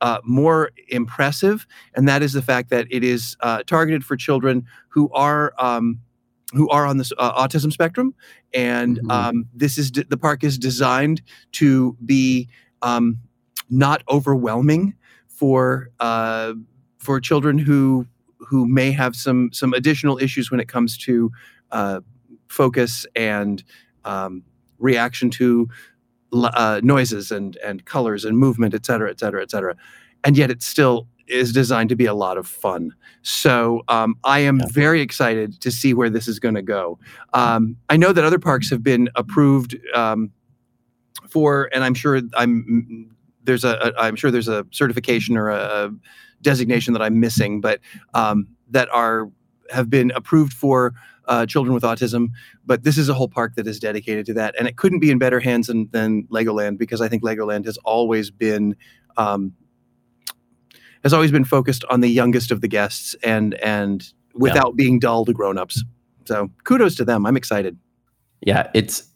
uh, 0.00 0.18
more 0.24 0.72
impressive. 0.88 1.66
And 1.94 2.08
that 2.08 2.22
is 2.22 2.32
the 2.32 2.42
fact 2.42 2.70
that 2.70 2.86
it 2.90 3.04
is 3.04 3.36
uh, 3.40 3.62
targeted 3.66 4.04
for 4.04 4.16
children 4.16 4.66
who 4.88 5.10
are 5.12 5.54
um, 5.58 6.00
who 6.52 6.68
are 6.68 6.86
on 6.86 6.98
the 6.98 7.10
uh, 7.16 7.46
autism 7.46 7.72
spectrum. 7.72 8.14
And 8.52 8.98
mm-hmm. 8.98 9.10
Um, 9.10 9.46
this 9.54 9.78
is 9.78 9.90
the 9.92 10.18
park 10.18 10.44
is 10.44 10.58
designed 10.58 11.22
to 11.52 11.96
be 12.04 12.48
um, 12.82 13.18
not 13.70 14.02
overwhelming 14.08 14.94
for 15.28 15.90
uh, 15.98 16.52
for 17.02 17.20
children 17.20 17.58
who 17.58 18.06
who 18.38 18.66
may 18.66 18.92
have 18.92 19.14
some 19.14 19.50
some 19.52 19.72
additional 19.74 20.18
issues 20.18 20.50
when 20.50 20.60
it 20.60 20.68
comes 20.68 20.96
to 20.98 21.30
uh, 21.72 22.00
focus 22.48 23.06
and 23.16 23.64
um, 24.04 24.42
reaction 24.78 25.30
to 25.30 25.68
uh, 26.32 26.80
noises 26.82 27.30
and 27.32 27.56
and 27.56 27.84
colors 27.84 28.24
and 28.24 28.38
movement, 28.38 28.74
et 28.74 28.86
cetera, 28.86 29.10
et 29.10 29.18
cetera, 29.18 29.42
et 29.42 29.50
cetera. 29.50 29.74
And 30.24 30.36
yet 30.36 30.50
it 30.50 30.62
still 30.62 31.06
is 31.26 31.52
designed 31.52 31.88
to 31.88 31.96
be 31.96 32.06
a 32.06 32.14
lot 32.14 32.36
of 32.36 32.46
fun. 32.46 32.94
So 33.22 33.82
um, 33.88 34.14
I 34.24 34.40
am 34.40 34.58
yeah. 34.58 34.66
very 34.70 35.00
excited 35.00 35.60
to 35.60 35.70
see 35.70 35.94
where 35.94 36.10
this 36.10 36.28
is 36.28 36.38
going 36.38 36.54
to 36.56 36.62
go. 36.62 36.98
Um, 37.32 37.76
I 37.88 37.96
know 37.96 38.12
that 38.12 38.24
other 38.24 38.38
parks 38.38 38.70
have 38.70 38.82
been 38.82 39.08
approved 39.14 39.76
um, 39.94 40.30
for, 41.28 41.68
and 41.72 41.84
I'm 41.84 41.94
sure 41.94 42.20
I'm 42.34 43.16
there's 43.44 43.64
a, 43.64 43.92
a 43.96 44.02
I'm 44.02 44.16
sure 44.16 44.30
there's 44.30 44.48
a 44.48 44.64
certification 44.70 45.36
or 45.36 45.48
a, 45.50 45.90
designation 46.42 46.92
that 46.94 47.02
I'm 47.02 47.20
missing, 47.20 47.60
but 47.60 47.80
um, 48.14 48.48
that 48.70 48.88
are 48.90 49.30
have 49.70 49.88
been 49.88 50.10
approved 50.12 50.52
for 50.52 50.92
uh, 51.26 51.46
children 51.46 51.74
with 51.74 51.82
autism. 51.82 52.28
But 52.66 52.84
this 52.84 52.98
is 52.98 53.08
a 53.08 53.14
whole 53.14 53.28
park 53.28 53.54
that 53.56 53.66
is 53.66 53.78
dedicated 53.78 54.26
to 54.26 54.34
that, 54.34 54.54
and 54.58 54.68
it 54.68 54.76
couldn't 54.76 55.00
be 55.00 55.10
in 55.10 55.18
better 55.18 55.40
hands 55.40 55.66
than, 55.68 55.88
than 55.92 56.24
Legoland 56.24 56.78
because 56.78 57.00
I 57.00 57.08
think 57.08 57.22
Legoland 57.22 57.64
has 57.64 57.78
always 57.78 58.30
been 58.30 58.76
um, 59.16 59.52
has 61.02 61.12
always 61.12 61.32
been 61.32 61.44
focused 61.44 61.84
on 61.90 62.00
the 62.00 62.08
youngest 62.08 62.50
of 62.50 62.60
the 62.60 62.68
guests 62.68 63.14
and 63.22 63.54
and 63.54 64.12
without 64.34 64.72
yeah. 64.72 64.84
being 64.84 64.98
dull 64.98 65.24
to 65.24 65.32
grown-ups. 65.32 65.84
So 66.24 66.50
kudos 66.64 66.94
to 66.96 67.04
them. 67.04 67.26
I'm 67.26 67.36
excited. 67.36 67.78
Yeah, 68.40 68.70
it's 68.74 69.08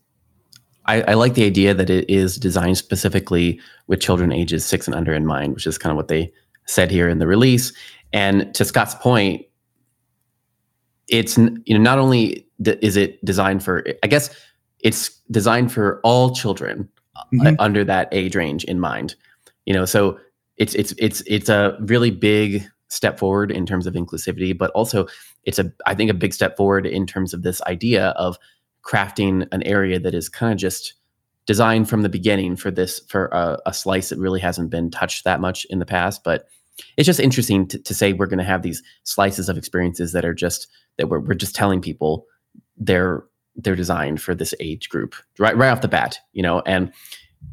I, 0.87 1.03
I, 1.03 1.15
like 1.15 1.35
the 1.35 1.45
idea 1.45 1.75
that 1.75 1.91
it 1.91 2.09
is 2.09 2.37
designed 2.37 2.79
specifically 2.79 3.61
with 3.89 4.01
children 4.01 4.31
ages 4.31 4.65
six 4.65 4.87
and 4.87 4.95
under 4.95 5.12
in 5.12 5.27
mind, 5.27 5.55
which 5.55 5.67
is 5.67 5.79
kind 5.79 5.91
of 5.91 5.97
what 5.97 6.09
they 6.09 6.33
said 6.66 6.90
here 6.90 7.09
in 7.09 7.18
the 7.18 7.26
release. 7.26 7.72
And 8.12 8.55
to 8.55 8.64
Scott's 8.64 8.94
point, 8.94 9.44
it's 11.09 11.38
you 11.38 11.62
know 11.68 11.79
not 11.79 11.98
only 11.98 12.46
is 12.64 12.96
it 12.96 13.24
designed 13.24 13.62
for 13.62 13.85
I 14.02 14.07
guess 14.07 14.35
it's 14.81 15.11
designed 15.31 15.72
for 15.72 16.00
all 16.02 16.35
children 16.35 16.88
uh, 17.14 17.22
mm-hmm. 17.33 17.55
under 17.59 17.85
that 17.85 18.09
age 18.12 18.35
range 18.35 18.64
in 18.64 18.81
mind. 18.81 19.14
You 19.66 19.74
know, 19.74 19.85
so 19.85 20.18
it's 20.57 20.74
it's 20.74 20.94
it's 20.98 21.22
it's 21.26 21.48
a 21.48 21.76
really 21.81 22.11
big 22.11 22.66
step 22.88 23.18
forward 23.18 23.50
in 23.50 23.66
terms 23.66 23.87
of 23.87 23.94
inclusivity, 23.94 24.57
but 24.57 24.70
also 24.72 25.07
it's 25.44 25.59
a 25.59 25.72
I 25.87 25.94
think 25.94 26.11
a 26.11 26.14
big 26.14 26.33
step 26.33 26.57
forward 26.57 26.87
in 26.87 27.07
terms 27.07 27.35
of 27.35 27.42
this 27.42 27.62
idea 27.62 28.09
of 28.11 28.38
crafting 28.83 29.46
an 29.52 29.62
area 29.64 29.98
that 29.98 30.14
is 30.14 30.29
kind 30.29 30.52
of 30.52 30.59
just 30.59 30.94
designed 31.46 31.88
from 31.88 32.02
the 32.02 32.09
beginning 32.09 32.57
for 32.57 32.70
this 32.70 33.00
for 33.09 33.26
a, 33.26 33.59
a, 33.66 33.72
slice 33.72 34.09
that 34.09 34.18
really 34.18 34.40
hasn't 34.40 34.70
been 34.70 34.90
touched 34.90 35.24
that 35.24 35.40
much 35.40 35.64
in 35.66 35.79
the 35.79 35.87
past 35.87 36.22
but 36.24 36.46
it's 36.97 37.07
just 37.07 37.21
interesting 37.21 37.67
to, 37.69 37.79
to 37.79 37.95
say 37.95 38.12
we're 38.12 38.27
going 38.27 38.39
to 38.39 38.45
have 38.45 38.62
these 38.62 38.83
slices 39.05 39.49
of 39.49 39.57
experiences 39.57 40.12
that 40.12 40.25
are 40.25 40.35
just 40.35 40.69
that 40.99 41.09
we're, 41.09 41.21
we're 41.21 41.35
just 41.35 41.55
telling 41.55 41.81
people 41.81 42.27
they're 42.77 43.25
they're 43.57 43.77
designed 43.77 44.21
for 44.21 44.35
this 44.35 44.55
age 44.61 44.89
group 44.89 45.15
right 45.39 45.57
right 45.57 45.71
off 45.71 45.81
the 45.81 45.89
bat 45.89 46.19
you 46.33 46.43
know 46.43 46.62
and 46.67 46.93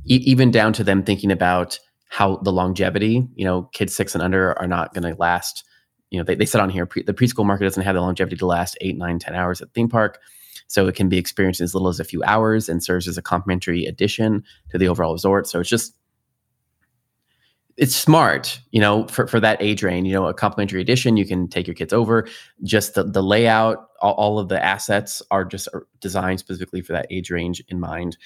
e- 0.06 0.24
even 0.26 0.52
down 0.52 0.74
to 0.74 0.84
them 0.84 1.04
thinking 1.04 1.32
about 1.32 1.80
how 2.10 2.38
the 2.38 2.52
longevity 2.52 3.28
you 3.36 3.46
know 3.46 3.64
kids 3.74 3.96
six 3.96 4.14
and 4.14 4.24
under 4.24 4.58
are 4.60 4.68
not 4.68 4.94
going 4.94 5.04
to 5.04 5.20
last 5.20 5.64
you 6.10 6.20
know 6.20 6.24
they, 6.24 6.36
they 6.36 6.46
said 6.46 6.62
on 6.62 6.70
here 6.70 6.86
pre- 6.86 7.04
the 7.04 7.14
preschool 7.14 7.46
market 7.46 7.64
doesn't 7.64 7.84
have 7.84 7.96
the 7.96 8.02
longevity 8.02 8.36
to 8.36 8.46
last 8.46 8.78
eight 8.82 8.98
nine 8.98 9.20
ten 9.20 9.36
hours 9.36 9.62
at 9.62 9.74
theme 9.74 9.90
park 9.90 10.20
so 10.68 10.88
it 10.88 10.96
can 10.96 11.10
be 11.10 11.18
experienced 11.18 11.60
in 11.60 11.66
as 11.66 11.76
little 11.76 11.88
as 11.88 12.00
a 12.00 12.04
few 12.04 12.24
hours 12.24 12.68
and 12.68 12.84
serves 12.84 13.08
as 13.08 13.18
a 13.18 13.22
complimentary 13.22 13.86
addition 13.86 14.44
to 14.70 14.78
the 14.80 14.88
overall 14.88 15.14
resort. 15.14 15.48
So 15.48 15.60
it's 15.60 15.70
just 15.70 15.96
it's 17.78 17.96
smart, 17.96 18.60
you 18.72 18.80
know, 18.80 19.08
for, 19.08 19.28
for 19.28 19.40
that 19.40 19.62
age 19.62 19.84
range, 19.84 20.08
you 20.08 20.14
know, 20.14 20.28
a 20.28 20.34
complimentary 20.34 20.82
addition, 20.82 21.18
you 21.18 21.26
can 21.26 21.48
take 21.48 21.68
your 21.68 21.74
kids 21.74 21.94
over. 21.94 22.28
Just 22.64 22.94
the, 22.94 23.04
the 23.04 23.24
layout, 23.24 23.90
all, 24.02 24.14
all 24.14 24.40
of 24.40 24.50
the 24.50 24.64
assets 24.64 25.22
are 25.32 25.44
just 25.44 25.68
designed 26.00 26.40
specifically 26.40 26.82
for 26.82 26.94
that 26.94 27.08
age 27.10 27.32
range 27.32 27.64
in 27.70 27.80
mind. 27.80 28.18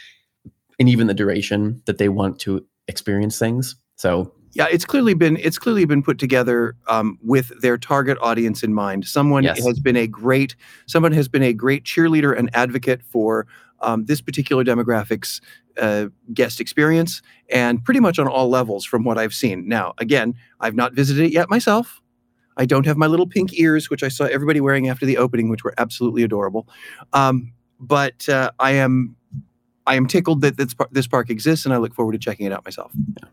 And 0.80 0.90
even 0.90 1.08
the 1.08 1.14
duration 1.14 1.82
that 1.86 1.98
they 1.98 2.10
want 2.10 2.40
to 2.40 2.66
experience 2.88 3.40
things. 3.40 3.76
So 3.96 4.32
yeah, 4.54 4.68
it's 4.72 4.86
clearly 4.86 5.14
been 5.14 5.38
it's 5.38 5.60
clearly 5.60 5.86
been 5.86 6.02
put 6.02 6.18
together 6.18 6.76
um, 6.88 7.20
with 7.22 7.52
their 7.62 7.78
target 7.78 8.18
audience 8.22 8.64
in 8.64 8.74
mind. 8.74 9.06
Someone 9.06 9.44
yes. 9.44 9.64
has 9.64 9.80
been 9.80 9.96
a 9.96 10.08
great 10.08 10.56
someone 10.88 11.12
has 11.12 11.28
been 11.28 11.44
a 11.44 11.54
great 11.54 11.84
cheerleader 11.84 12.38
and 12.38 12.50
advocate 12.54 13.04
for 13.04 13.46
um, 13.82 14.06
this 14.06 14.22
particular 14.22 14.64
demographics 14.64 15.42
uh, 15.78 16.08
guest 16.34 16.60
experience, 16.60 17.22
and 17.50 17.84
pretty 17.84 18.00
much 18.00 18.20
on 18.20 18.28
all 18.28 18.50
levels 18.50 18.86
from 18.86 19.04
what 19.04 19.18
I've 19.18 19.34
seen. 19.34 19.68
Now, 19.68 19.94
again, 19.98 20.36
I've 20.60 20.76
not 20.76 20.94
visited 20.94 21.26
it 21.26 21.32
yet 21.32 21.50
myself. 21.50 22.02
I 22.58 22.66
don't 22.66 22.86
have 22.88 22.98
my 22.98 23.06
little 23.06 23.28
pink 23.28 23.54
ears, 23.60 23.90
which 23.90 24.04
I 24.04 24.08
saw 24.08 24.26
everybody 24.26 24.60
wearing 24.60 24.90
after 24.90 25.06
the 25.06 25.18
opening, 25.18 25.50
which 25.50 25.64
were 25.64 25.76
absolutely 25.78 26.24
adorable. 26.24 26.68
Um, 27.14 27.54
but 27.80 28.28
uh, 28.28 28.52
I 28.60 28.72
am 28.72 29.16
I 29.86 29.96
am 29.96 30.06
tickled 30.06 30.42
that 30.42 30.58
this, 30.58 30.76
this 30.92 31.08
park 31.08 31.30
exists, 31.30 31.66
and 31.66 31.74
I 31.74 31.78
look 31.78 31.96
forward 31.96 32.12
to 32.12 32.18
checking 32.18 32.46
it 32.46 32.52
out 32.52 32.66
myself. 32.66 32.92
Yeah. 32.96 33.30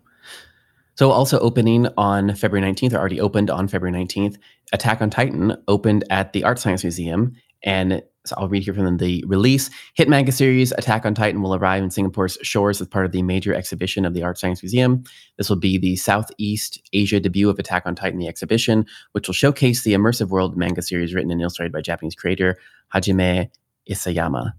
So, 0.96 1.10
also 1.10 1.40
opening 1.40 1.88
on 1.96 2.34
February 2.36 2.66
19th, 2.70 2.92
or 2.92 2.98
already 2.98 3.20
opened 3.20 3.50
on 3.50 3.66
February 3.66 3.98
19th, 3.98 4.36
Attack 4.72 5.02
on 5.02 5.10
Titan 5.10 5.56
opened 5.66 6.04
at 6.08 6.32
the 6.32 6.42
ArtScience 6.42 6.84
Museum. 6.84 7.34
And 7.64 8.02
so 8.24 8.34
I'll 8.38 8.48
read 8.48 8.62
here 8.62 8.72
from 8.72 8.96
the 8.96 9.24
release. 9.26 9.68
Hit 9.94 10.08
manga 10.08 10.32
series 10.32 10.72
Attack 10.72 11.04
on 11.04 11.14
Titan 11.14 11.42
will 11.42 11.54
arrive 11.54 11.82
in 11.82 11.90
Singapore's 11.90 12.38
shores 12.42 12.80
as 12.80 12.88
part 12.88 13.04
of 13.04 13.12
the 13.12 13.22
major 13.22 13.54
exhibition 13.54 14.04
of 14.04 14.14
the 14.14 14.22
ArtScience 14.22 14.62
Museum. 14.62 15.04
This 15.36 15.50
will 15.50 15.56
be 15.56 15.76
the 15.76 15.96
Southeast 15.96 16.80
Asia 16.92 17.20
debut 17.20 17.50
of 17.50 17.58
Attack 17.58 17.84
on 17.86 17.94
Titan, 17.94 18.18
the 18.18 18.28
exhibition, 18.28 18.86
which 19.12 19.28
will 19.28 19.34
showcase 19.34 19.82
the 19.82 19.92
immersive 19.92 20.28
world 20.28 20.56
manga 20.56 20.80
series 20.80 21.14
written 21.14 21.30
and 21.30 21.40
illustrated 21.40 21.72
by 21.72 21.82
Japanese 21.82 22.14
creator 22.14 22.58
Hajime 22.94 23.50
Isayama. 23.90 24.52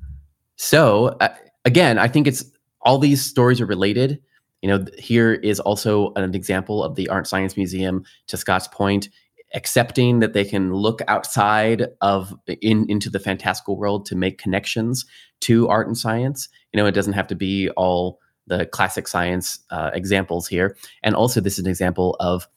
So, 0.58 1.08
uh, 1.20 1.34
again, 1.66 1.98
I 1.98 2.08
think 2.08 2.28
it's 2.28 2.46
all 2.82 3.00
these 3.00 3.22
stories 3.22 3.60
are 3.60 3.66
related 3.66 4.20
you 4.66 4.70
know, 4.70 4.84
here 4.98 5.34
is 5.34 5.60
also 5.60 6.12
an 6.16 6.34
example 6.34 6.84
of 6.84 6.96
the 6.96 7.08
ArtScience 7.12 7.56
Museum, 7.56 8.04
to 8.26 8.36
Scott's 8.36 8.68
point, 8.68 9.10
accepting 9.56 10.20
that 10.20 10.34
they 10.34 10.46
can 10.46 10.74
look 10.74 11.02
outside 11.08 11.88
of 12.02 12.34
in 12.62 12.86
into 12.90 13.10
the 13.10 13.20
fantastical 13.20 13.78
world 13.78 14.06
to 14.06 14.16
make 14.16 14.38
connections 14.38 15.06
to 15.42 15.68
art 15.70 15.88
and 15.88 15.98
science. 15.98 16.50
You 16.74 16.78
know, 16.78 16.86
it 16.86 16.92
doesn't 16.92 17.14
have 17.14 17.28
to 17.28 17.36
be 17.36 17.70
all 17.72 18.20
the 18.48 18.66
classic 18.68 19.08
science 19.08 19.60
uh, 19.72 19.92
examples 19.94 20.48
here. 20.48 20.78
And 21.02 21.16
also, 21.16 21.42
this 21.42 21.54
is 21.54 21.66
an 21.66 21.70
example 21.70 22.16
of 22.20 22.48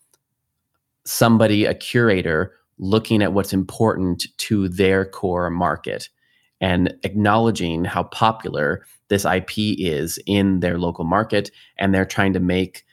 somebody, 1.05 1.65
a 1.65 1.75
curator, 1.75 2.55
looking 2.79 3.23
at 3.23 3.33
what's 3.33 3.53
important 3.53 4.27
to 4.39 4.69
their 4.69 5.05
core 5.05 5.51
market 5.51 6.09
and 6.61 6.95
acknowledging 7.05 7.85
how 7.85 8.03
popular 8.05 8.85
this 9.09 9.25
IP 9.25 9.53
is 9.57 10.19
in 10.27 10.61
their 10.61 10.79
local 10.79 11.05
market. 11.05 11.51
And 11.79 11.95
they're 11.95 12.05
trying 12.05 12.33
to 12.35 12.41
make 12.41 12.85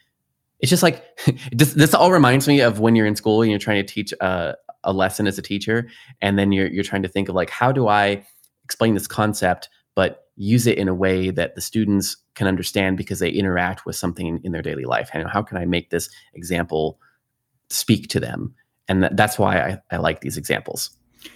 it's 0.66 0.70
just 0.70 0.82
like 0.82 1.04
this, 1.52 1.74
this 1.74 1.94
all 1.94 2.10
reminds 2.10 2.48
me 2.48 2.60
of 2.60 2.80
when 2.80 2.96
you're 2.96 3.06
in 3.06 3.16
school 3.16 3.42
and 3.42 3.50
you're 3.50 3.60
trying 3.60 3.84
to 3.84 3.94
teach 3.94 4.12
a, 4.20 4.54
a 4.84 4.92
lesson 4.92 5.26
as 5.26 5.38
a 5.38 5.42
teacher. 5.42 5.88
And 6.20 6.38
then 6.38 6.52
you're, 6.52 6.66
you're 6.66 6.84
trying 6.84 7.02
to 7.02 7.08
think 7.08 7.28
of 7.28 7.34
like, 7.34 7.50
how 7.50 7.72
do 7.72 7.88
I 7.88 8.24
explain 8.64 8.94
this 8.94 9.06
concept, 9.06 9.68
but 9.94 10.24
use 10.36 10.66
it 10.66 10.76
in 10.76 10.88
a 10.88 10.94
way 10.94 11.30
that 11.30 11.54
the 11.54 11.60
students 11.60 12.16
can 12.34 12.46
understand 12.46 12.96
because 12.96 13.20
they 13.20 13.30
interact 13.30 13.86
with 13.86 13.96
something 13.96 14.40
in 14.42 14.52
their 14.52 14.62
daily 14.62 14.84
life? 14.84 15.08
And 15.12 15.28
how 15.28 15.42
can 15.42 15.56
I 15.56 15.66
make 15.66 15.90
this 15.90 16.10
example 16.34 16.98
speak 17.70 18.08
to 18.08 18.20
them? 18.20 18.54
And 18.88 19.08
that's 19.12 19.38
why 19.38 19.58
I, 19.58 19.78
I 19.90 19.96
like 19.98 20.20
these 20.20 20.36
examples. 20.36 20.90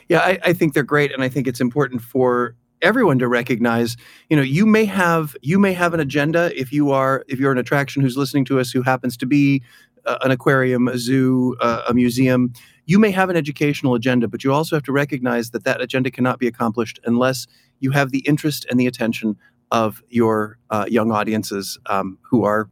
Yeah, 0.09 0.21
I, 0.21 0.39
I 0.45 0.53
think 0.53 0.75
they're 0.75 0.83
great, 0.85 1.13
and 1.13 1.23
I 1.23 1.29
think 1.29 1.49
it's 1.49 1.61
important 1.61 2.01
for 2.01 2.57
everyone 2.83 3.19
to 3.19 3.29
recognize 3.29 3.97
you 4.29 4.37
know 4.37 4.43
you 4.43 4.67
may 4.67 4.85
have 4.85 5.37
you 5.43 5.59
may 5.59 5.73
have 5.73 5.95
an 5.95 6.01
agenda 6.01 6.51
if 6.59 6.73
you 6.73 6.91
are 6.91 7.25
if 7.29 7.39
you're 7.39 7.53
an 7.53 7.59
attraction 7.59 8.03
who's 8.03 8.17
listening 8.17 8.45
to 8.45 8.59
us 8.59 8.71
who 8.71 8.83
happens 8.83 9.17
to 9.17 9.27
be 9.27 9.63
uh, 10.07 10.19
an 10.23 10.31
aquarium 10.31 10.89
a 10.89 10.99
zoo 10.99 11.57
uh, 11.61 11.83
a 11.89 11.95
museum 11.95 12.53
you 12.87 12.99
may 12.99 13.11
have 13.11 13.31
an 13.31 13.37
educational 13.37 13.95
agenda 13.95 14.27
but 14.27 14.43
you 14.43 14.53
also 14.53 14.77
have 14.77 14.83
to 14.83 14.93
recognize 14.93 15.51
that 15.51 15.65
that 15.65 15.81
agenda 15.81 16.11
cannot 16.11 16.39
be 16.39 16.47
accomplished 16.47 16.99
unless 17.05 17.47
you 17.81 17.91
have 17.91 18.11
the 18.11 18.21
interest 18.21 18.67
and 18.71 18.81
the 18.81 18.87
attention 18.87 19.37
of 19.71 20.03
your 20.09 20.59
uh, 20.71 20.87
young 20.89 21.13
audiences 21.13 21.79
um, 21.87 22.19
who 22.23 22.45
are 22.45 22.69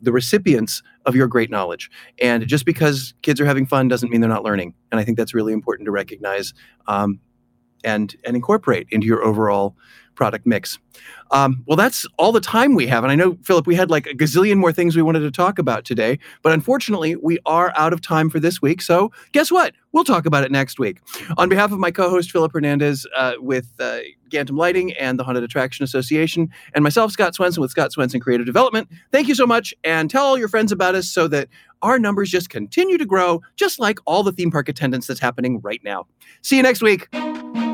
the 0.00 0.12
recipients 0.12 0.82
of 1.06 1.14
your 1.14 1.28
great 1.28 1.50
knowledge. 1.50 1.90
And 2.20 2.46
just 2.46 2.66
because 2.66 3.14
kids 3.22 3.40
are 3.40 3.46
having 3.46 3.66
fun 3.66 3.88
doesn't 3.88 4.10
mean 4.10 4.20
they're 4.20 4.28
not 4.28 4.42
learning. 4.42 4.74
And 4.90 5.00
I 5.00 5.04
think 5.04 5.16
that's 5.16 5.32
really 5.32 5.52
important 5.52 5.86
to 5.86 5.92
recognize 5.92 6.52
um, 6.88 7.20
and 7.84 8.14
and 8.24 8.36
incorporate 8.36 8.86
into 8.90 9.06
your 9.06 9.22
overall 9.22 9.74
product 10.14 10.46
mix. 10.46 10.78
Um, 11.30 11.64
well, 11.66 11.76
that's 11.76 12.06
all 12.18 12.32
the 12.32 12.40
time 12.40 12.74
we 12.74 12.86
have. 12.86 13.02
And 13.02 13.10
I 13.10 13.14
know, 13.14 13.38
Philip, 13.42 13.66
we 13.66 13.74
had 13.74 13.90
like 13.90 14.06
a 14.06 14.14
gazillion 14.14 14.58
more 14.58 14.72
things 14.72 14.94
we 14.94 15.02
wanted 15.02 15.20
to 15.20 15.30
talk 15.30 15.58
about 15.58 15.84
today, 15.84 16.18
but 16.42 16.52
unfortunately, 16.52 17.16
we 17.16 17.38
are 17.46 17.72
out 17.76 17.92
of 17.92 18.02
time 18.02 18.28
for 18.28 18.38
this 18.38 18.60
week. 18.60 18.82
So, 18.82 19.10
guess 19.32 19.50
what? 19.50 19.74
We'll 19.92 20.04
talk 20.04 20.26
about 20.26 20.44
it 20.44 20.52
next 20.52 20.78
week. 20.78 21.00
On 21.38 21.48
behalf 21.48 21.72
of 21.72 21.78
my 21.78 21.90
co 21.90 22.10
host, 22.10 22.30
Philip 22.30 22.52
Hernandez, 22.52 23.06
uh, 23.16 23.32
with 23.38 23.72
uh, 23.80 24.00
Gantom 24.30 24.56
Lighting 24.56 24.92
and 24.94 25.18
the 25.18 25.24
Haunted 25.24 25.42
Attraction 25.42 25.84
Association, 25.84 26.50
and 26.74 26.82
myself, 26.82 27.12
Scott 27.12 27.34
Swenson, 27.34 27.60
with 27.60 27.70
Scott 27.70 27.92
Swenson 27.92 28.20
Creative 28.20 28.46
Development, 28.46 28.88
thank 29.10 29.28
you 29.28 29.34
so 29.34 29.46
much. 29.46 29.74
And 29.84 30.10
tell 30.10 30.24
all 30.24 30.38
your 30.38 30.48
friends 30.48 30.72
about 30.72 30.94
us 30.94 31.08
so 31.08 31.28
that 31.28 31.48
our 31.80 31.98
numbers 31.98 32.30
just 32.30 32.48
continue 32.48 32.98
to 32.98 33.06
grow, 33.06 33.42
just 33.56 33.80
like 33.80 33.98
all 34.06 34.22
the 34.22 34.32
theme 34.32 34.50
park 34.50 34.68
attendance 34.68 35.06
that's 35.06 35.20
happening 35.20 35.60
right 35.62 35.80
now. 35.82 36.06
See 36.42 36.56
you 36.56 36.62
next 36.62 36.82
week. 36.82 37.08